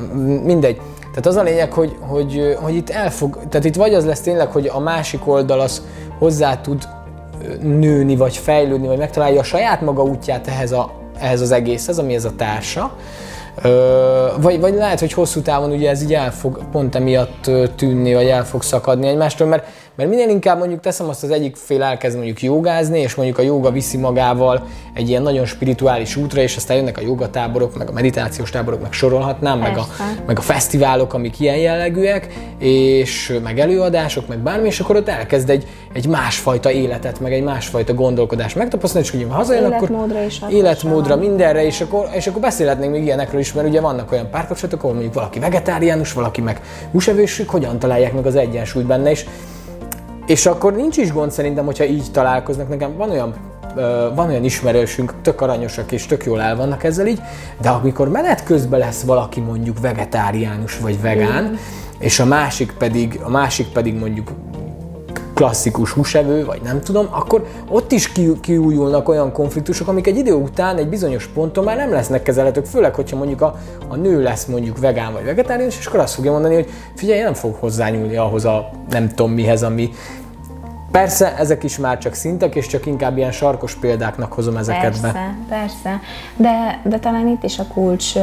mindegy, 0.44 0.76
tehát 1.00 1.26
az 1.26 1.36
a 1.36 1.44
lényeg, 1.44 1.74
hogy, 1.74 1.96
hogy, 2.00 2.58
hogy 2.62 2.76
itt 2.76 2.90
elfog, 2.90 3.40
tehát 3.50 3.66
itt 3.66 3.76
vagy 3.76 3.94
az 3.94 4.06
lesz 4.06 4.22
tényleg, 4.22 4.48
hogy 4.48 4.70
a 4.74 4.80
másik 4.80 5.28
oldal 5.28 5.60
az 5.60 5.82
hozzá 6.18 6.62
tud 6.62 6.88
nőni, 7.62 8.16
vagy 8.16 8.38
fejlődni, 8.38 8.88
vagy 8.88 8.98
megtalálja 8.98 9.40
a 9.40 9.44
saját 9.44 9.82
maga 9.82 10.04
útját 10.04 10.48
ehhez, 10.48 10.72
a, 10.72 10.92
ehhez 11.20 11.42
az 11.42 11.52
egészhez, 11.52 11.98
ami 11.98 12.16
ez 12.16 12.26
a 12.26 12.36
társa, 12.36 12.96
Ö, 13.64 14.28
vagy, 14.42 14.60
vagy 14.60 14.74
lehet, 14.74 15.00
hogy 15.00 15.14
hosszú 15.14 15.42
távon 15.42 15.72
ugye 15.72 15.90
ez 15.90 16.02
így 16.02 16.14
el 16.14 16.32
fog 16.32 16.60
pont 16.72 16.96
emiatt 16.96 17.52
tűnni, 17.76 18.14
vagy 18.14 18.28
el 18.28 18.46
fog 18.46 18.64
szakadni 18.64 19.08
egymástól, 19.08 19.48
mert 19.48 19.68
mert 20.02 20.14
minél 20.14 20.30
inkább 20.30 20.58
mondjuk 20.58 20.80
teszem 20.80 21.10
azt 21.10 21.24
az 21.24 21.30
egyik 21.30 21.56
fél 21.56 21.84
elkezd 21.84 22.16
mondjuk 22.16 22.42
jogázni, 22.42 23.00
és 23.00 23.16
mondjuk 23.16 23.38
a 23.38 23.42
joga 23.42 23.72
viszi 23.72 23.98
magával 23.98 24.68
egy 24.94 25.10
ilyen 25.10 25.22
nagyon 25.22 25.46
spirituális 25.46 26.16
útra, 26.16 26.42
és 26.42 26.56
aztán 26.56 26.78
jönnek 26.78 26.98
a 26.98 27.02
jogatáborok, 27.02 27.78
meg 27.78 27.90
a 27.90 27.92
meditációs 27.92 28.50
táborok, 28.50 28.82
meg 28.82 28.94
sorolhatnám, 28.94 29.60
meg 29.60 29.78
a, 29.78 29.88
meg 30.26 30.38
a 30.38 30.42
fesztiválok, 30.42 31.14
amik 31.14 31.40
ilyen 31.40 31.58
jellegűek, 31.58 32.28
és 32.58 33.40
meg 33.44 33.60
előadások, 33.60 34.28
meg 34.28 34.38
bármi, 34.38 34.68
és 34.68 34.80
akkor 34.80 34.96
ott 34.96 35.10
elkezd 35.10 35.50
egy, 35.50 35.68
egy 35.94 36.08
másfajta 36.08 36.72
életet, 36.72 37.20
meg 37.20 37.34
egy 37.34 37.44
másfajta 37.44 37.94
gondolkodást 37.94 38.56
megtapasztalni, 38.56 39.08
és 39.08 39.14
hogy 39.14 39.26
ha 39.30 39.36
hazajön, 39.36 39.72
akkor 39.72 39.90
is 40.28 40.42
életmódra, 40.50 41.16
mindenre, 41.16 41.66
és 41.66 41.82
akkor, 41.82 42.10
és 42.14 42.28
akkor 42.28 42.42
beszélhetnénk 42.42 42.92
még 42.92 43.04
ilyenekről 43.04 43.40
is, 43.40 43.54
mert 43.54 43.68
ugye 43.68 43.82
vannak 43.82 44.12
olyan 44.12 44.30
párkapcsolatok, 44.30 44.80
ahol 44.80 44.94
mondjuk 44.94 45.14
valaki 45.14 45.40
vegetáriánus, 45.40 46.14
valaki 46.14 46.42
meg 46.42 46.62
húsevős, 46.92 47.44
hogyan 47.48 47.80
találják 47.80 48.14
meg 48.14 48.26
az 48.26 48.36
egyensúlyt 48.36 48.86
benne, 48.86 49.10
és 49.10 49.26
és 50.32 50.46
akkor 50.46 50.76
nincs 50.76 50.98
is 50.98 51.12
gond 51.12 51.32
szerintem, 51.32 51.66
hogyha 51.66 51.84
így 51.84 52.12
találkoznak. 52.12 52.70
Nekem 52.70 52.98
van 52.98 53.10
olyan 53.10 53.34
van 54.16 54.30
olyan 54.30 54.44
ismerősünk, 54.44 55.14
tök 55.22 55.42
aranyosak 55.42 55.92
és 55.92 56.06
tök 56.06 56.26
jól 56.26 56.42
el 56.42 56.56
vannak 56.56 56.84
ezzel 56.84 57.08
így, 57.08 57.22
de 57.62 57.70
amikor 57.70 58.10
menet 58.10 58.44
közben 58.44 58.80
lesz 58.80 59.02
valaki 59.02 59.40
mondjuk 59.40 59.80
vegetáriánus 59.80 60.80
vagy 60.80 61.02
vegán, 61.02 61.44
mm. 61.44 61.54
és 62.00 62.20
a 62.20 62.26
másik 62.26 62.74
pedig, 62.78 63.20
a 63.24 63.30
másik 63.30 63.68
pedig 63.68 63.96
mondjuk 63.96 64.32
klasszikus 65.34 65.92
húsevő, 65.92 66.46
vagy 66.46 66.62
nem 66.62 66.82
tudom, 66.82 67.08
akkor 67.12 67.46
ott 67.70 67.92
is 67.92 68.12
kiújulnak 68.42 69.10
olyan 69.10 69.32
konfliktusok, 69.32 69.88
amik 69.88 70.08
egy 70.08 70.18
idő 70.18 70.34
után, 70.34 70.78
egy 70.78 70.88
bizonyos 70.88 71.28
ponton 71.28 71.64
már 71.64 71.78
nem 71.78 71.92
lesznek 71.92 72.22
kezelhetők, 72.22 72.66
főleg, 72.66 72.96
hogyha 72.96 73.18
mondjuk 73.18 73.42
a, 73.42 73.60
a 73.88 73.96
nő 73.96 74.22
lesz 74.22 74.46
mondjuk 74.46 74.80
vegán 74.80 75.14
vagy 75.14 75.24
vegetáriánus, 75.24 75.78
és 75.78 75.86
akkor 75.86 76.00
azt 76.00 76.14
fogja 76.14 76.32
mondani, 76.32 76.54
hogy 76.54 76.70
figyelj, 76.96 77.18
én 77.18 77.24
nem 77.24 77.34
fog 77.34 77.56
hozzányúlni 77.60 78.16
ahhoz 78.16 78.46
a 78.46 78.70
nem 78.90 79.10
tudom 79.10 79.32
mihez, 79.32 79.64
ami, 79.64 79.92
Persze, 80.92 81.38
ezek 81.38 81.64
is 81.64 81.78
már 81.78 81.98
csak 81.98 82.14
szintek, 82.14 82.56
és 82.56 82.68
csak 82.68 82.86
inkább 82.86 83.18
ilyen 83.18 83.32
sarkos 83.32 83.76
példáknak 83.76 84.34
hozom 84.34 84.58
ezeket 84.58 84.82
persze, 84.82 85.02
be. 85.02 85.12
Persze, 85.12 85.36
persze. 85.50 86.00
De, 86.36 86.82
de 86.84 87.00
talán 87.00 87.28
itt 87.28 87.44
is 87.44 87.60
a 87.60 87.66
kulcs 87.74 88.14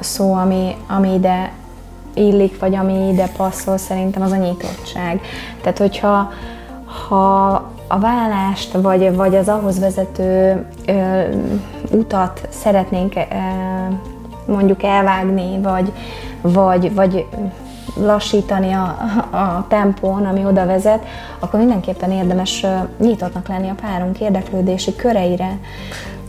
szó, 0.00 0.34
ami, 0.34 0.76
ami 0.86 1.14
ide 1.14 1.52
illik, 2.14 2.58
vagy 2.58 2.74
ami 2.74 3.08
ide 3.08 3.28
passzol, 3.36 3.76
szerintem 3.76 4.22
az 4.22 4.32
a 4.32 4.36
nyitottság. 4.36 5.20
Tehát, 5.60 5.78
hogyha 5.78 6.32
ha 7.08 7.52
a 7.88 7.98
vállást, 7.98 8.72
vagy, 8.72 9.16
vagy 9.16 9.34
az 9.34 9.48
ahhoz 9.48 9.78
vezető 9.78 10.64
ö, 10.86 11.22
utat 11.90 12.48
szeretnénk 12.50 13.14
ö, 13.16 13.22
mondjuk 14.52 14.82
elvágni, 14.82 15.58
vagy, 15.62 15.92
vagy, 16.40 16.94
vagy 16.94 17.26
lassítani 17.96 18.72
a, 18.72 18.96
a 19.30 19.64
tempón, 19.68 20.26
ami 20.26 20.44
oda 20.44 20.66
vezet, 20.66 21.04
akkor 21.38 21.58
mindenképpen 21.58 22.10
érdemes 22.10 22.66
nyitottnak 22.98 23.48
lenni 23.48 23.68
a 23.68 23.74
párunk 23.80 24.20
érdeklődési 24.20 24.96
köreire. 24.96 25.58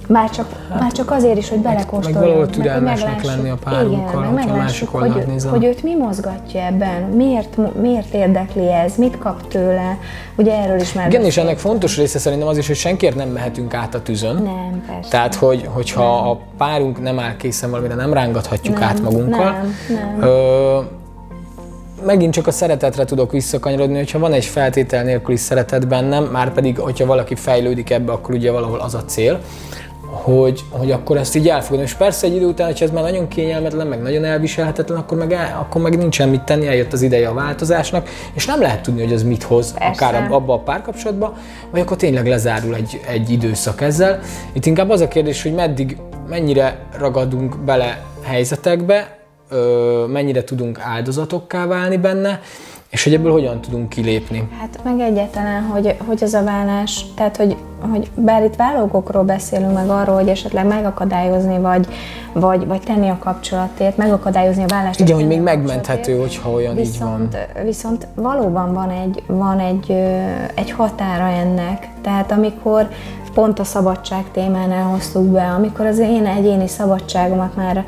Már 0.08 0.30
csak, 0.30 0.46
hát, 0.70 0.80
már 0.80 0.92
csak 0.92 1.12
azért 1.12 1.38
is, 1.38 1.50
hogy 1.50 1.60
belekóstoljunk. 1.60 2.14
Meg 2.14 2.24
valahol 2.24 2.50
türelmesnek 2.50 3.24
lenni 3.24 3.50
a 3.50 3.58
párunkkal, 3.64 4.22
igen, 4.22 4.34
meg 4.34 4.48
meglássuk, 4.48 4.90
hogy, 4.90 5.24
nézem. 5.28 5.52
hogy 5.52 5.66
őt 5.66 5.84
mi 5.84 5.96
mozgatja 5.96 6.62
ebben, 6.62 7.02
miért, 7.02 7.58
miért 7.82 8.14
érdekli 8.14 8.72
ez, 8.72 8.96
mit 8.96 9.18
kap 9.18 9.48
tőle. 9.48 9.98
Ugye 10.36 10.62
erről 10.62 10.80
is 10.80 10.94
már 10.94 11.08
Igen, 11.08 11.24
és 11.24 11.38
ennek 11.38 11.58
fontos 11.58 11.98
része 11.98 12.20
szerintem 12.20 12.48
az 12.48 12.58
is, 12.58 12.68
hogy 12.68 12.76
senkiért 12.76 13.16
nem 13.16 13.30
mehetünk 13.30 13.74
át 13.74 13.96
a 13.96 14.02
tűzön. 14.02 14.36
Nem, 14.36 14.84
persze. 14.88 15.10
Tehát, 15.10 15.36
hogy, 15.36 15.70
hogyha 15.74 16.22
nem. 16.22 16.30
a 16.30 16.38
párunk 16.58 17.02
nem 17.02 17.20
áll 17.20 17.36
készen 17.36 17.70
valamire, 17.70 17.96
nem 17.96 18.14
rángathatjuk 18.14 18.80
nem, 18.80 18.88
át 18.88 19.02
magunkkal. 19.02 19.52
Nem, 19.52 19.76
nem. 19.90 20.30
Ö, 20.30 20.80
megint 22.04 22.34
csak 22.34 22.48
a 22.48 22.52
szeretetre 22.52 23.06
tudok 23.06 23.32
visszakanyarodni, 23.32 23.98
hogyha 23.98 24.20
van 24.20 24.34
egy 24.34 24.46
feltétel 24.46 25.04
nélküli 25.04 25.38
szeretet 25.38 25.88
bennem, 25.88 26.24
már 26.24 26.54
pedig, 26.54 26.80
hogyha 26.80 27.06
valaki 27.06 27.36
fejlődik 27.36 27.90
ebbe, 27.90 28.12
akkor 28.12 28.36
ugye 28.36 28.52
valahol 28.52 28.80
az 28.80 28.94
a 28.94 29.04
cél, 29.06 29.40
hogy, 30.24 30.64
hogy 30.70 30.92
akkor 30.92 31.18
ezt 31.18 31.36
így 31.36 31.50
elfogadom. 31.50 31.86
És 31.86 31.94
persze 31.94 32.28
egy 32.28 32.36
idő 32.36 32.46
után, 32.46 32.68
hogyha 32.68 32.86
ez 32.86 32.92
már 32.92 33.04
nagyon 33.04 33.28
kényelmetlen, 33.28 33.88
meg 33.88 34.02
nagyon 34.02 34.24
elviselhetetlen, 34.24 34.98
akkor 34.98 35.18
meg, 35.18 35.32
el, 35.32 35.58
akkor 35.60 35.82
meg 35.82 35.98
nincsen 35.98 36.30
mit 36.30 36.42
tenni, 36.42 36.68
eljött 36.68 36.94
az 36.94 37.02
ideje 37.02 37.28
a 37.28 37.34
változásnak, 37.34 38.10
és 38.34 38.46
nem 38.46 38.62
lehet 38.62 38.82
tudni, 38.82 39.04
hogy 39.04 39.14
az 39.14 39.24
mit 39.24 39.44
hoz, 39.44 39.74
persze. 39.74 40.06
akár 40.06 40.32
abba 40.32 40.54
a 40.54 40.60
párkapcsolatba, 40.60 41.38
vagy 41.72 41.82
akkor 41.82 41.98
tényleg 41.98 42.28
lezárul 42.28 42.76
egy, 42.76 43.02
egy 43.08 43.30
időszak 43.30 43.82
ezzel. 43.82 44.20
Itt 44.54 44.66
inkább 44.66 44.90
az 44.90 45.02
a 45.02 45.08
kérdés, 45.08 45.44
hogy 45.44 45.54
meddig, 45.54 45.98
mennyire 46.30 46.80
ragadunk 46.98 47.58
bele 47.60 48.04
helyzetekbe, 48.22 49.15
mennyire 50.08 50.44
tudunk 50.44 50.80
áldozatokká 50.80 51.66
válni 51.66 51.98
benne, 51.98 52.40
és 52.90 53.04
hogy 53.04 53.14
ebből 53.14 53.32
hogyan 53.32 53.62
tudunk 53.62 53.90
kilépni? 53.90 54.50
Hát 54.60 54.80
meg 54.84 55.00
egyáltalán, 55.00 55.64
hogy, 55.64 55.96
hogy 56.06 56.24
az 56.24 56.34
a 56.34 56.44
vállás, 56.44 57.06
tehát 57.16 57.38
hogy, 57.38 57.56
hogy 57.92 58.10
bár 58.16 58.44
itt 58.44 58.56
vállalókokról 58.56 59.24
beszélünk, 59.24 59.74
meg 59.74 59.90
arról, 59.90 60.16
hogy 60.16 60.28
esetleg 60.28 60.68
megakadályozni, 60.68 61.60
vagy, 61.60 61.88
vagy, 62.34 62.68
vagy 62.68 62.82
tenni 62.82 63.10
a 63.10 63.18
kapcsolatért, 63.20 63.98
megakadályozni 63.98 64.64
a 64.64 64.68
vállást. 64.68 65.00
Igen, 65.00 65.16
hogy 65.16 65.28
még 65.28 65.42
megmenthető, 65.42 66.18
hogyha 66.20 66.52
olyan 66.52 66.76
viszont, 66.76 67.34
így 67.34 67.40
van. 67.54 67.66
Viszont 67.66 68.08
valóban 68.16 68.74
van 68.74 68.90
egy, 68.90 69.24
van 69.28 69.60
egy, 69.60 69.92
egy 70.56 70.72
határa 70.72 71.28
ennek. 71.28 71.90
Tehát 72.02 72.32
amikor 72.32 72.88
pont 73.34 73.60
a 73.60 73.64
szabadság 73.64 74.24
témánál 74.32 74.84
hoztuk 74.84 75.24
be, 75.24 75.44
amikor 75.44 75.86
az 75.86 76.00
én 76.00 76.26
egyéni 76.26 76.68
szabadságomat 76.68 77.56
már 77.56 77.86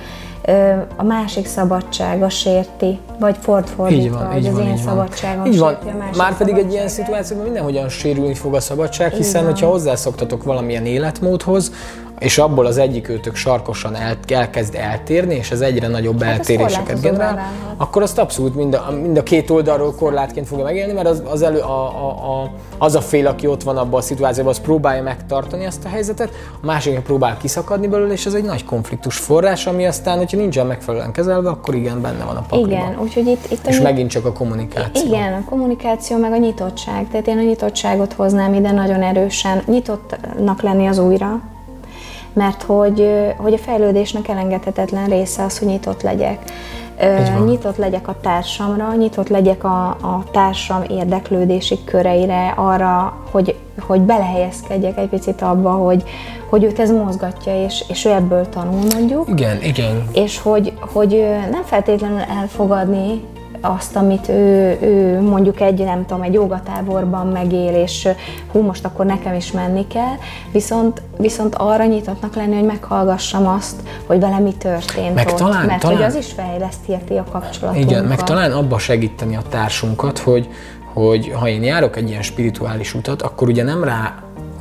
a 0.95 1.03
másik 1.03 1.45
szabadsága 1.45 2.29
sérti, 2.29 2.99
vagy 3.19 3.35
fordfordítva, 3.39 4.03
így 4.03 4.11
van, 4.11 4.25
hogy 4.25 4.41
így 4.41 4.47
az 4.47 4.53
van, 4.53 4.67
én 4.67 4.77
szabadságom 4.77 5.45
így 5.45 5.59
van. 5.59 5.73
sérti 5.73 5.89
a 5.89 5.97
másik 5.97 6.15
Már 6.17 6.37
pedig 6.37 6.57
egy 6.57 6.71
ilyen 6.71 6.87
szituációban 6.87 7.45
mindenhogyan 7.45 7.89
sérülni 7.89 8.33
fog 8.33 8.55
a 8.55 8.59
szabadság, 8.59 9.11
hiszen 9.11 9.45
hogyha 9.45 9.67
hozzászoktatok 9.67 10.43
valamilyen 10.43 10.85
életmódhoz, 10.85 11.71
és 12.19 12.37
abból 12.37 12.65
az 12.65 12.77
egyik 12.77 13.09
őtök 13.09 13.35
sarkosan 13.35 13.95
el, 13.95 14.17
elkezd 14.27 14.75
eltérni, 14.75 15.35
és 15.35 15.51
ez 15.51 15.61
egyre 15.61 15.87
nagyobb 15.87 16.21
hát 16.21 16.37
eltéréseket 16.37 17.01
generál, 17.01 17.51
akkor 17.77 18.01
azt 18.01 18.17
abszolút 18.17 18.55
mind 18.55 18.73
a, 18.73 18.91
mind 19.01 19.17
a 19.17 19.23
két 19.23 19.49
oldalról 19.49 19.93
korlátként 19.95 20.47
fogja 20.47 20.63
megélni, 20.63 20.93
mert 20.93 21.07
az, 21.07 21.23
az, 21.25 21.41
elő, 21.41 21.59
a, 21.59 22.05
a, 22.05 22.41
a, 22.41 22.51
az 22.77 22.95
a 22.95 23.01
fél, 23.01 23.27
aki 23.27 23.47
ott 23.47 23.63
van 23.63 23.77
abban 23.77 23.99
a 23.99 24.01
szituációban, 24.01 24.53
az 24.53 24.59
próbálja 24.59 25.03
megtartani 25.03 25.65
azt 25.65 25.85
a 25.85 25.87
helyzetet, 25.87 26.29
a 26.61 26.65
másik 26.65 26.99
próbál 26.99 27.37
kiszakadni 27.37 27.87
belőle, 27.87 28.13
és 28.13 28.25
ez 28.25 28.33
egy 28.33 28.43
nagy 28.43 28.65
konfliktus 28.65 29.17
forrás, 29.17 29.67
ami 29.67 29.85
aztán, 29.85 30.17
hogyha 30.17 30.37
nincsen 30.37 30.65
megfelelően 30.65 31.11
kezelve, 31.11 31.49
akkor 31.49 31.75
igen, 31.75 32.01
benne 32.01 32.23
van 32.23 32.35
a 32.35 32.41
pakliba. 32.41 32.67
Igen, 32.67 32.99
úgyhogy 33.01 33.27
itt, 33.27 33.51
itt 33.51 33.67
És 33.67 33.79
megint 33.79 34.09
csak 34.09 34.25
a 34.25 34.31
kommunikáció. 34.31 35.07
Igen, 35.07 35.33
a 35.33 35.49
kommunikáció 35.49 36.17
meg 36.17 36.31
a 36.31 36.37
nyitottság. 36.37 37.07
Tehát 37.11 37.27
én 37.27 37.37
a 37.37 37.41
nyitottságot 37.41 38.13
hoznám 38.13 38.53
ide 38.53 38.71
nagyon 38.71 39.03
erősen. 39.03 39.61
Nyitottnak 39.65 40.61
lenni 40.61 40.87
az 40.87 40.97
újra, 40.97 41.41
mert 42.37 42.63
hogy, 42.63 43.09
hogy 43.37 43.53
a 43.53 43.57
fejlődésnek 43.57 44.27
elengedhetetlen 44.27 45.09
része 45.09 45.43
az, 45.43 45.59
hogy 45.59 45.67
nyitott 45.67 46.01
legyek. 46.01 46.39
Nyitott 47.45 47.77
legyek 47.77 48.07
a 48.07 48.15
társamra, 48.21 48.93
nyitott 48.93 49.27
legyek 49.27 49.63
a, 49.63 49.87
a 49.87 50.23
társam 50.31 50.83
érdeklődési 50.89 51.79
köreire, 51.83 52.53
arra, 52.55 53.17
hogy, 53.31 53.55
hogy 53.79 54.01
belehelyezkedjek 54.01 54.97
egy 54.97 55.09
picit 55.09 55.41
abba, 55.41 55.71
hogy, 55.71 56.03
hogy 56.49 56.63
őt 56.63 56.79
ez 56.79 56.91
mozgatja, 56.91 57.63
és, 57.63 57.83
és 57.87 58.05
ő 58.05 58.09
ebből 58.09 58.49
tanul 58.49 58.81
mondjuk. 58.93 59.27
Igen, 59.29 59.61
igen. 59.61 60.07
És 60.13 60.39
hogy, 60.39 60.73
hogy 60.79 61.25
nem 61.51 61.63
feltétlenül 61.63 62.21
elfogadni 62.41 63.23
azt, 63.61 63.95
amit 63.95 64.29
ő, 64.29 64.77
ő 64.81 65.21
mondjuk 65.21 65.61
egy, 65.61 65.83
nem 65.83 66.05
tudom, 66.05 66.23
egy 66.23 66.33
jogatáborban 66.33 67.27
megél, 67.27 67.73
és 67.73 68.07
hú, 68.51 68.61
most 68.61 68.85
akkor 68.85 69.05
nekem 69.05 69.33
is 69.33 69.51
menni 69.51 69.87
kell, 69.87 70.15
viszont, 70.51 71.01
viszont 71.17 71.55
arra 71.55 71.85
nyitottnak 71.85 72.35
lenni, 72.35 72.55
hogy 72.55 72.65
meghallgassam 72.65 73.47
azt, 73.47 73.75
hogy 74.05 74.19
vele 74.19 74.39
mi 74.39 74.53
történt 74.53 75.15
meg 75.15 75.27
ott, 75.27 75.35
talán, 75.35 75.65
mert 75.65 75.81
talán, 75.81 75.97
hogy 75.97 76.05
az 76.05 76.15
is 76.15 76.31
fejlesztheti 76.31 77.13
a 77.17 77.23
kapcsolatunkat. 77.31 77.91
Igen, 77.91 78.03
meg 78.03 78.23
talán 78.23 78.51
abba 78.51 78.77
segíteni 78.77 79.35
a 79.35 79.41
társunkat, 79.49 80.17
hogy, 80.17 80.49
hogy 80.93 81.31
ha 81.39 81.47
én 81.47 81.63
járok 81.63 81.95
egy 81.95 82.09
ilyen 82.09 82.21
spirituális 82.21 82.93
utat, 82.93 83.21
akkor 83.21 83.47
ugye 83.47 83.63
nem 83.63 83.83
rá 83.83 84.15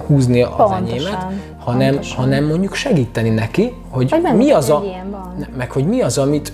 húzni 0.06 0.42
az 0.42 0.50
pontosan, 0.56 0.86
enyémet, 0.86 1.26
hanem, 1.58 1.98
hanem 2.16 2.44
mondjuk 2.44 2.74
segíteni 2.74 3.28
neki, 3.28 3.74
hogy, 3.90 4.10
hogy 4.10 4.36
mi 4.36 4.50
az 4.50 4.70
a, 4.70 4.82
meg 5.56 5.70
hogy 5.70 5.86
mi 5.86 6.00
az, 6.00 6.18
amit 6.18 6.52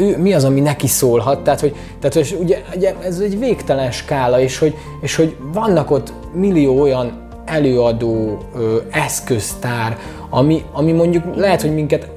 ő, 0.00 0.18
mi 0.18 0.34
az, 0.34 0.44
ami 0.44 0.60
neki 0.60 0.86
szólhat, 0.86 1.42
tehát 1.42 1.60
hogy, 1.60 1.74
tehát, 2.00 2.14
hogy 2.14 2.38
ugye, 2.40 2.62
ugye 2.76 2.94
ez 3.04 3.18
egy 3.18 3.38
végtelen 3.38 3.90
skála, 3.90 4.40
és 4.40 4.58
hogy, 4.58 4.74
és 5.00 5.16
hogy 5.16 5.36
vannak 5.52 5.90
ott 5.90 6.12
millió 6.32 6.80
olyan 6.80 7.28
előadó 7.44 8.38
ö, 8.54 8.76
eszköztár, 8.90 9.98
ami, 10.30 10.64
ami 10.72 10.92
mondjuk 10.92 11.24
lehet, 11.34 11.60
hogy 11.60 11.74
minket 11.74 12.08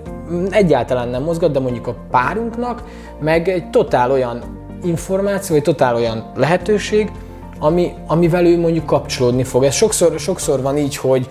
egyáltalán 0.50 1.08
nem 1.08 1.24
mozgat, 1.24 1.52
de 1.52 1.60
mondjuk 1.60 1.88
a 1.88 1.96
párunknak 2.12 2.84
meg 3.20 3.48
egy 3.48 3.70
totál 3.70 4.12
olyan 4.12 4.44
információ, 4.84 5.56
vagy 5.56 5.64
totál 5.64 5.96
olyan 5.96 6.32
lehetőség, 6.36 7.12
ami, 7.60 7.94
amivel 8.08 8.46
ő 8.46 8.60
mondjuk 8.60 8.86
kapcsolódni 8.86 9.44
fog. 9.44 9.64
Ez 9.64 9.74
sokszor, 9.74 10.20
sokszor 10.20 10.62
van 10.62 10.78
így, 10.78 10.96
hogy 10.98 11.28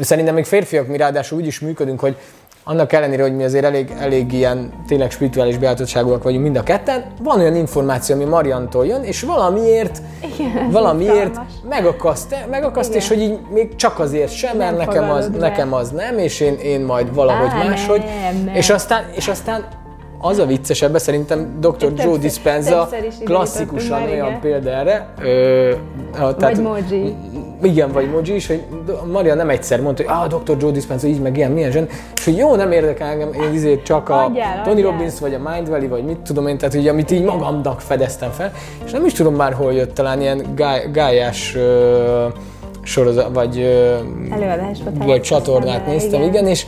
szerintem 0.00 0.34
még 0.34 0.44
férfiak 0.44 0.86
mi 0.86 0.96
ráadásul 0.96 1.38
úgy 1.38 1.46
is 1.46 1.60
működünk, 1.60 2.00
hogy 2.00 2.16
annak 2.64 2.92
ellenére, 2.92 3.22
hogy 3.22 3.36
mi 3.36 3.44
azért 3.44 3.64
elég, 3.64 3.94
elég 3.98 4.32
ilyen 4.32 4.72
tényleg 4.86 5.10
spirituális 5.10 5.58
beállítottságúak 5.58 6.22
vagyunk 6.22 6.42
mind 6.42 6.56
a 6.56 6.62
ketten, 6.62 7.04
van 7.22 7.38
olyan 7.38 7.56
információ, 7.56 8.14
ami 8.14 8.24
Mariantól 8.24 8.86
jön, 8.86 9.02
és 9.02 9.22
valamiért, 9.22 10.02
Igen, 10.38 10.70
valamiért 10.70 11.40
megakaszt, 11.68 12.36
megakaszt 12.50 12.94
és 12.94 13.08
hogy 13.08 13.20
így 13.20 13.38
még 13.50 13.76
csak 13.76 13.98
azért 13.98 14.32
sem, 14.32 14.56
mert 14.56 14.76
nekem 14.76 15.10
az, 15.10 15.30
nekem 15.38 15.72
az 15.72 15.90
nem, 15.90 16.18
és 16.18 16.40
én, 16.40 16.54
én 16.54 16.80
majd 16.80 17.14
valahogy 17.14 17.50
Á, 17.52 17.64
máshogy. 17.64 18.04
Nem, 18.04 18.44
nem. 18.44 18.54
És 18.54 18.70
aztán, 18.70 19.04
és 19.14 19.28
aztán 19.28 19.64
az 20.24 20.38
a 20.38 20.46
viccesebb, 20.46 20.98
szerintem 20.98 21.60
Dr. 21.60 21.92
Joe 21.96 22.16
Dispenza 22.16 22.88
klasszikusan 23.24 24.02
olyan 24.02 24.26
igen. 24.26 24.40
példa 24.40 24.70
erre. 24.70 25.14
Ö, 25.22 25.72
tehát, 26.12 26.40
vagy 26.40 26.60
Moji. 26.60 27.14
Igen, 27.62 27.92
vagy 27.92 28.10
Moji 28.10 28.34
is, 28.34 28.46
hogy 28.46 28.62
Maria 29.12 29.34
nem 29.34 29.50
egyszer 29.50 29.80
mondta, 29.80 30.02
hogy 30.02 30.32
ah, 30.32 30.40
Dr. 30.40 30.56
Joe 30.60 30.70
Dispenza 30.70 31.06
így, 31.06 31.20
meg 31.20 31.36
ilyen, 31.36 31.50
milyen 31.50 31.70
zsen, 31.70 31.88
és 32.16 32.24
hogy 32.24 32.36
jó, 32.36 32.54
nem 32.54 32.72
érdekel 32.72 33.08
engem, 33.08 33.32
én 33.32 33.52
izért 33.52 33.82
csak 33.82 34.08
a 34.08 34.24
adjál, 34.24 34.62
Tony 34.64 34.72
adjál. 34.72 34.90
Robbins, 34.90 35.20
vagy 35.20 35.34
a 35.34 35.50
Mind 35.50 35.68
Valley, 35.68 35.88
vagy 35.88 36.04
mit 36.04 36.18
tudom 36.18 36.46
én, 36.46 36.58
tehát 36.58 36.74
hogy 36.74 36.88
amit 36.88 37.10
így 37.10 37.24
magamnak 37.24 37.80
fedeztem 37.80 38.30
fel, 38.30 38.52
és 38.84 38.90
nem 38.90 39.04
is 39.04 39.12
tudom 39.12 39.34
már 39.34 39.52
hol 39.52 39.72
jött, 39.72 39.94
talán 39.94 40.20
ilyen 40.20 40.42
gály, 40.54 40.88
gályás 40.92 41.56
sorozat, 42.82 43.28
vagy, 43.32 43.66
vagy 44.98 45.20
csatornát 45.20 45.86
néztem, 45.86 46.20
igen, 46.20 46.32
igen 46.32 46.46
és 46.46 46.66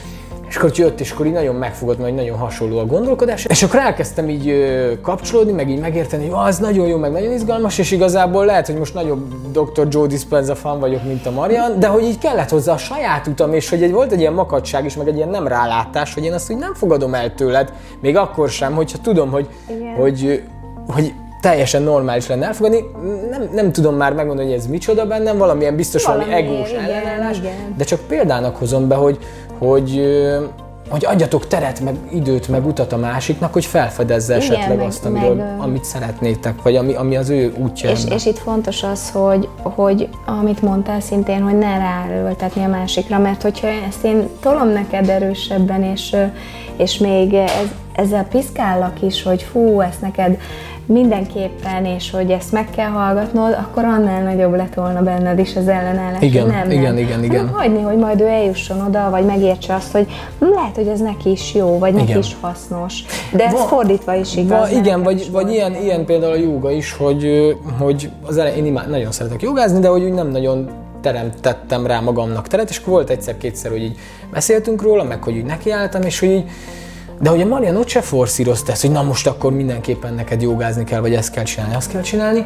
és 0.55 0.61
akkor 0.61 0.73
jött, 0.75 1.01
és 1.01 1.11
akkor 1.11 1.27
így 1.27 1.33
nagyon 1.33 1.55
megfogott, 1.55 1.99
mert 1.99 2.15
nagyon 2.15 2.39
hasonló 2.39 2.79
a 2.79 2.87
gondolkodás. 2.87 3.45
És 3.45 3.63
akkor 3.63 3.79
elkezdtem 3.79 4.29
így 4.29 4.55
kapcsolódni, 5.03 5.53
meg 5.53 5.71
így 5.71 5.81
megérteni, 5.81 6.29
hogy 6.29 6.49
az 6.49 6.59
nagyon 6.59 6.87
jó, 6.87 6.97
meg 6.97 7.13
nagyon 7.13 7.33
izgalmas, 7.33 7.79
és 7.79 7.91
igazából 7.91 8.45
lehet, 8.45 8.67
hogy 8.67 8.77
most 8.77 8.95
nagyobb 8.95 9.35
Dr. 9.53 9.87
Joe 9.91 10.07
Dispenza 10.07 10.55
fan 10.55 10.81
vagyok, 10.81 11.05
mint 11.05 11.27
a 11.27 11.31
Marian, 11.31 11.79
de 11.79 11.87
hogy 11.87 12.03
így 12.03 12.19
kellett 12.19 12.49
hozzá 12.49 12.73
a 12.73 12.77
saját 12.77 13.27
utam, 13.27 13.53
és 13.53 13.69
hogy 13.69 13.83
egy, 13.83 13.93
volt 13.93 14.13
egy 14.13 14.21
ilyen 14.21 14.33
makadság 14.33 14.85
is, 14.85 14.97
meg 14.97 15.09
egy 15.09 15.17
ilyen 15.17 15.29
nem 15.29 15.47
rálátás, 15.47 16.15
hogy 16.15 16.25
én 16.25 16.33
azt 16.33 16.51
úgy 16.51 16.59
nem 16.59 16.75
fogadom 16.75 17.15
el 17.15 17.35
tőled, 17.35 17.73
még 18.01 18.17
akkor 18.17 18.49
sem, 18.49 18.75
hogyha 18.75 18.99
tudom, 18.99 19.31
hogy, 19.31 19.49
Igen. 19.69 19.95
hogy, 19.95 20.43
hogy 20.87 21.15
teljesen 21.45 21.83
normális 21.83 22.27
lenne 22.27 22.47
elfogadni. 22.47 22.85
Nem, 23.31 23.49
nem 23.53 23.73
tudom 23.73 23.95
már 23.95 24.13
megmondani, 24.13 24.49
hogy 24.49 24.59
ez 24.59 24.67
micsoda 24.67 25.07
bennem, 25.07 25.39
valamilyen 25.39 25.77
biztos 25.77 26.05
valami, 26.05 26.25
valami 26.25 26.43
egós 26.43 26.71
ellenállás, 26.71 27.41
de 27.77 27.85
csak 27.85 28.01
példának 28.09 28.57
hozom 28.57 28.89
be, 28.89 28.95
hogy, 28.95 29.19
hogy 29.59 30.03
hogy 30.89 31.05
adjatok 31.05 31.47
teret, 31.47 31.81
meg 31.81 31.97
időt, 32.13 32.49
meg 32.49 32.67
utat 32.67 32.93
a 32.93 32.97
másiknak, 32.97 33.53
hogy 33.53 33.65
felfedezze 33.65 34.37
Igen, 34.37 34.51
esetleg 34.51 34.77
meg, 34.77 34.87
azt, 34.87 35.05
amiről, 35.05 35.35
meg, 35.35 35.61
amit 35.61 35.85
szeretnétek, 35.85 36.63
vagy 36.63 36.77
ami, 36.77 36.95
ami 36.95 37.17
az 37.17 37.29
ő 37.29 37.55
útja. 37.59 37.91
És, 37.91 38.01
és 38.11 38.27
itt 38.27 38.39
fontos 38.39 38.83
az, 38.83 39.11
hogy, 39.11 39.49
hogy 39.63 40.09
amit 40.27 40.63
mondtál 40.63 41.01
szintén, 41.01 41.43
hogy 41.43 41.59
ne 41.59 41.79
ráerőltetni 41.79 42.65
a 42.65 42.69
másikra, 42.69 43.19
mert 43.19 43.43
hogyha 43.43 43.67
ezt 43.67 44.05
én 44.05 44.29
tolom 44.41 44.69
neked 44.69 45.09
erősebben, 45.09 45.83
és, 45.83 46.17
és 46.77 46.99
még 46.99 47.35
ez, 47.35 47.69
ezzel 47.93 48.25
piszkállak 48.25 49.03
is, 49.03 49.23
hogy 49.23 49.43
fú, 49.43 49.81
ezt 49.81 50.01
neked 50.01 50.39
mindenképpen, 50.87 51.85
és 51.85 52.11
hogy 52.11 52.31
ezt 52.31 52.53
meg 52.53 52.71
kell 52.71 52.89
hallgatnod, 52.89 53.53
akkor 53.53 53.85
annál 53.85 54.23
nagyobb 54.23 54.55
lett 54.55 54.75
volna 54.75 55.03
benned 55.03 55.39
is 55.39 55.57
az 55.57 55.69
ellenállás. 55.69 56.23
Igen, 56.23 56.47
nem, 56.47 56.71
igen, 56.71 56.83
nem. 56.83 56.97
igen, 56.97 57.25
igen. 57.25 57.49
hagyni, 57.49 57.81
hogy 57.83 57.97
majd 57.97 58.21
ő 58.21 58.27
eljusson 58.27 58.81
oda, 58.81 59.11
vagy 59.11 59.25
megértse 59.25 59.75
azt, 59.75 59.93
hogy 59.93 60.07
lehet, 60.39 60.75
hogy 60.75 60.87
ez 60.87 61.01
neki 61.01 61.31
is 61.31 61.55
jó, 61.55 61.79
vagy 61.79 61.93
neki 61.93 62.09
igen. 62.09 62.19
is 62.19 62.37
hasznos. 62.41 63.05
De 63.33 63.45
ez 63.45 63.53
Va, 63.53 63.59
fordítva 63.59 64.15
is 64.15 64.37
igaz. 64.37 64.71
Va, 64.71 64.77
igen, 64.79 65.03
vagy, 65.03 65.29
vagy 65.33 65.51
ilyen, 65.51 65.75
ilyen 65.75 66.05
például 66.05 66.33
a 66.33 66.37
joga 66.37 66.71
is, 66.71 66.93
hogy, 66.93 67.57
hogy 67.79 68.11
az 68.27 68.37
elején, 68.37 68.59
én 68.59 68.67
imád, 68.67 68.91
nagyon 68.91 69.13
szeretek 69.13 69.43
jogázni, 69.43 69.81
de 69.81 69.89
hogy 69.89 70.03
úgy 70.03 70.13
nem 70.13 70.29
nagyon 70.29 70.69
teremtettem 71.01 71.87
rá 71.87 72.01
magamnak 72.01 72.49
teret, 72.49 72.71
és 72.71 72.85
volt 72.85 73.11
egyszer-kétszer, 73.11 73.71
hogy 73.71 73.83
így 73.83 73.97
beszéltünk 74.33 74.83
róla, 74.83 75.05
meg 75.05 75.23
hogy 75.23 75.37
úgy 75.37 75.45
nekiálltam, 75.45 76.03
és 76.03 76.21
hogy 76.21 76.31
így 76.31 76.45
de 77.21 77.31
hogy 77.31 77.41
a 77.41 77.47
Marian 77.47 77.77
ott 77.77 77.89
se 77.89 78.01
forszírozta 78.01 78.73
ezt, 78.73 78.81
hogy 78.81 78.91
na 78.91 79.03
most 79.03 79.27
akkor 79.27 79.53
mindenképpen 79.53 80.15
neked 80.15 80.43
jogázni 80.43 80.85
kell, 80.85 81.01
vagy 81.01 81.15
ezt 81.15 81.31
kell 81.33 81.45
csinálni, 81.45 81.75
azt 81.75 81.91
kell 81.91 82.03
csinálni. 82.03 82.45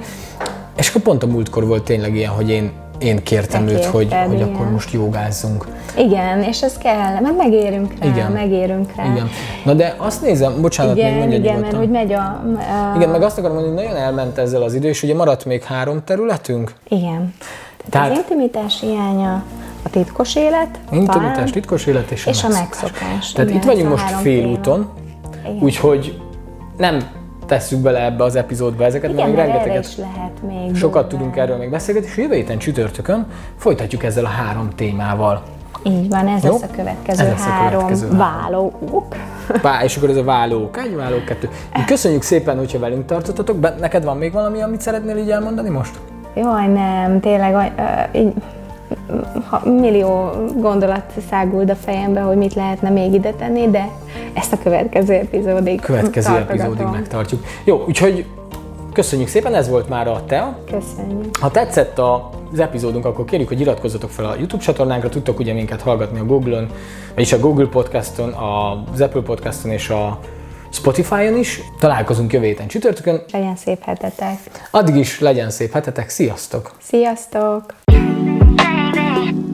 És 0.77 0.89
akkor 0.89 1.01
pont 1.01 1.23
a 1.23 1.27
múltkor 1.27 1.67
volt 1.67 1.83
tényleg 1.83 2.15
ilyen, 2.15 2.31
hogy 2.31 2.51
én, 2.51 2.73
én 2.99 3.23
kértem 3.23 3.67
Te 3.67 3.73
őt, 3.73 3.91
kérted, 3.91 3.93
hogy, 3.93 4.15
hogy 4.27 4.43
akkor 4.43 4.71
most 4.71 4.93
jogázzunk. 4.93 5.67
Igen, 5.97 6.43
és 6.43 6.63
ez 6.63 6.79
kell, 6.79 7.21
mert 7.21 7.37
megérünk 7.37 7.93
rá, 8.01 8.07
igen. 8.07 8.33
megérünk 8.33 8.95
rá. 8.97 9.05
Igen. 9.05 9.29
Na 9.65 9.75
de 9.75 9.95
azt 9.99 10.23
nézem, 10.23 10.61
bocsánat, 10.61 10.97
igen, 10.97 11.11
még 11.11 11.19
mondja 11.19 11.39
Igen, 11.39 11.55
nyugodtan. 11.55 11.79
mert 11.79 11.85
hogy 11.85 11.91
megy 11.91 12.13
a, 12.13 12.23
a... 12.93 12.97
Igen, 12.97 13.09
meg 13.09 13.23
azt 13.23 13.39
akarom 13.39 13.57
mondani, 13.57 13.77
hogy 13.77 13.87
nagyon 13.87 14.03
elment 14.07 14.39
ezzel 14.39 14.63
az 14.63 14.75
idő, 14.75 14.89
és 14.89 15.03
ugye 15.03 15.15
maradt 15.15 15.45
még 15.45 15.63
három 15.63 16.05
területünk. 16.05 16.73
Igen. 16.89 17.35
Tehát, 17.91 17.91
Tehát 17.91 18.11
az 18.11 18.17
intimitás 18.19 18.81
hiánya, 18.81 19.45
a 19.83 19.91
titkos 19.91 20.37
élet, 20.37 20.79
Intimitás, 20.91 21.33
talán, 21.33 21.51
titkos 21.51 21.87
élet 21.87 22.11
és, 22.11 22.27
és 22.27 22.45
a 22.45 22.49
megszokás. 22.49 22.91
megszokás. 22.91 23.33
Tehát 23.33 23.51
igen, 23.51 23.63
itt 23.63 23.67
vagyunk 23.69 23.89
most 23.89 24.11
félúton, 24.11 24.89
úgyhogy 25.61 26.21
nem 26.77 26.99
tesszük 27.47 27.79
bele 27.79 28.05
ebbe 28.05 28.25
az 28.25 28.37
epizódba 28.37 28.85
ezeket, 28.85 29.11
Igen, 29.11 29.31
mert 29.31 29.37
rengeteget 29.37 29.85
is 29.85 29.97
lehet 29.97 30.43
még 30.49 30.77
sokat 30.77 31.03
bőle. 31.03 31.17
tudunk 31.17 31.37
erről 31.37 31.57
még 31.57 31.71
beszélgetni, 31.71 32.09
és 32.09 32.17
jövő 32.17 32.35
héten 32.35 32.59
csütörtökön 32.59 33.27
folytatjuk 33.57 34.05
ezzel 34.05 34.25
a 34.25 34.29
három 34.29 34.69
témával. 34.77 35.43
Így 35.83 36.09
van, 36.09 36.29
ez 36.29 36.45
Jó? 36.45 36.53
lesz 36.53 36.63
a 36.63 36.75
következő 36.77 37.25
ez 37.25 37.45
három 37.45 37.81
a 37.81 37.87
következő 37.87 38.17
válók. 38.17 39.17
Vá, 39.63 39.83
és 39.83 39.97
akkor 39.97 40.11
ez 40.11 40.17
a 40.17 40.25
válók 40.25 40.77
egy, 40.79 40.95
válók 40.95 41.25
kettő. 41.25 41.49
Köszönjük 41.87 42.23
szépen, 42.23 42.59
hogyha 42.59 42.79
velünk 42.79 43.07
tartottatok. 43.07 43.79
Neked 43.81 44.05
van 44.05 44.17
még 44.17 44.33
valami, 44.33 44.63
amit 44.63 44.81
szeretnél 44.81 45.17
így 45.17 45.31
elmondani 45.31 45.69
most? 45.69 45.99
Jaj, 46.35 46.67
nem, 46.67 47.21
tényleg, 47.21 47.55
uh, 47.55 48.21
így 48.21 48.33
millió 49.65 50.31
gondolat 50.57 51.13
száguld 51.31 51.71
a 51.71 51.75
fejembe, 51.75 52.21
hogy 52.21 52.37
mit 52.37 52.55
lehetne 52.55 52.91
még 52.91 53.13
ide 53.13 53.33
tenni, 53.33 53.71
de 53.71 53.89
ezt 54.35 54.53
a 54.53 54.59
következő 54.59 55.13
epizódig 55.13 55.81
Következő 55.81 56.37
epizódig 56.37 56.87
megtartjuk. 56.87 57.45
Jó, 57.65 57.85
úgyhogy 57.87 58.27
köszönjük 58.93 59.29
szépen, 59.29 59.55
ez 59.55 59.69
volt 59.69 59.89
már 59.89 60.09
a 60.09 60.25
TEA. 60.27 60.59
Köszönjük. 60.65 61.37
Ha 61.37 61.51
tetszett 61.51 61.99
az 61.99 62.59
epizódunk, 62.59 63.05
akkor 63.05 63.25
kérjük, 63.25 63.49
hogy 63.49 63.61
iratkozzatok 63.61 64.11
fel 64.11 64.25
a 64.25 64.35
YouTube 64.35 64.63
csatornánkra, 64.63 65.09
tudtok 65.09 65.39
ugye 65.39 65.53
minket 65.53 65.83
hallgatni 65.83 66.19
a 66.19 66.25
Google-on, 66.25 66.69
vagyis 67.15 67.33
a 67.33 67.39
Google 67.39 67.67
Podcaston, 67.67 68.33
az 68.33 69.01
Apple 69.01 69.23
Podcaston 69.23 69.71
és 69.71 69.89
a 69.89 70.19
Spotify-on 70.71 71.37
is. 71.37 71.61
Találkozunk 71.79 72.33
jövő 72.33 72.47
héten 72.47 72.67
csütörtökön. 72.67 73.23
Legyen 73.33 73.57
szép 73.57 73.83
hetetek. 73.83 74.39
Addig 74.71 74.97
is 74.97 75.21
legyen 75.21 75.51
szép 75.51 75.73
hetetek. 75.73 76.09
Sziasztok! 76.09 76.71
Sziasztok! 76.81 77.75
Yeah. 79.09 79.48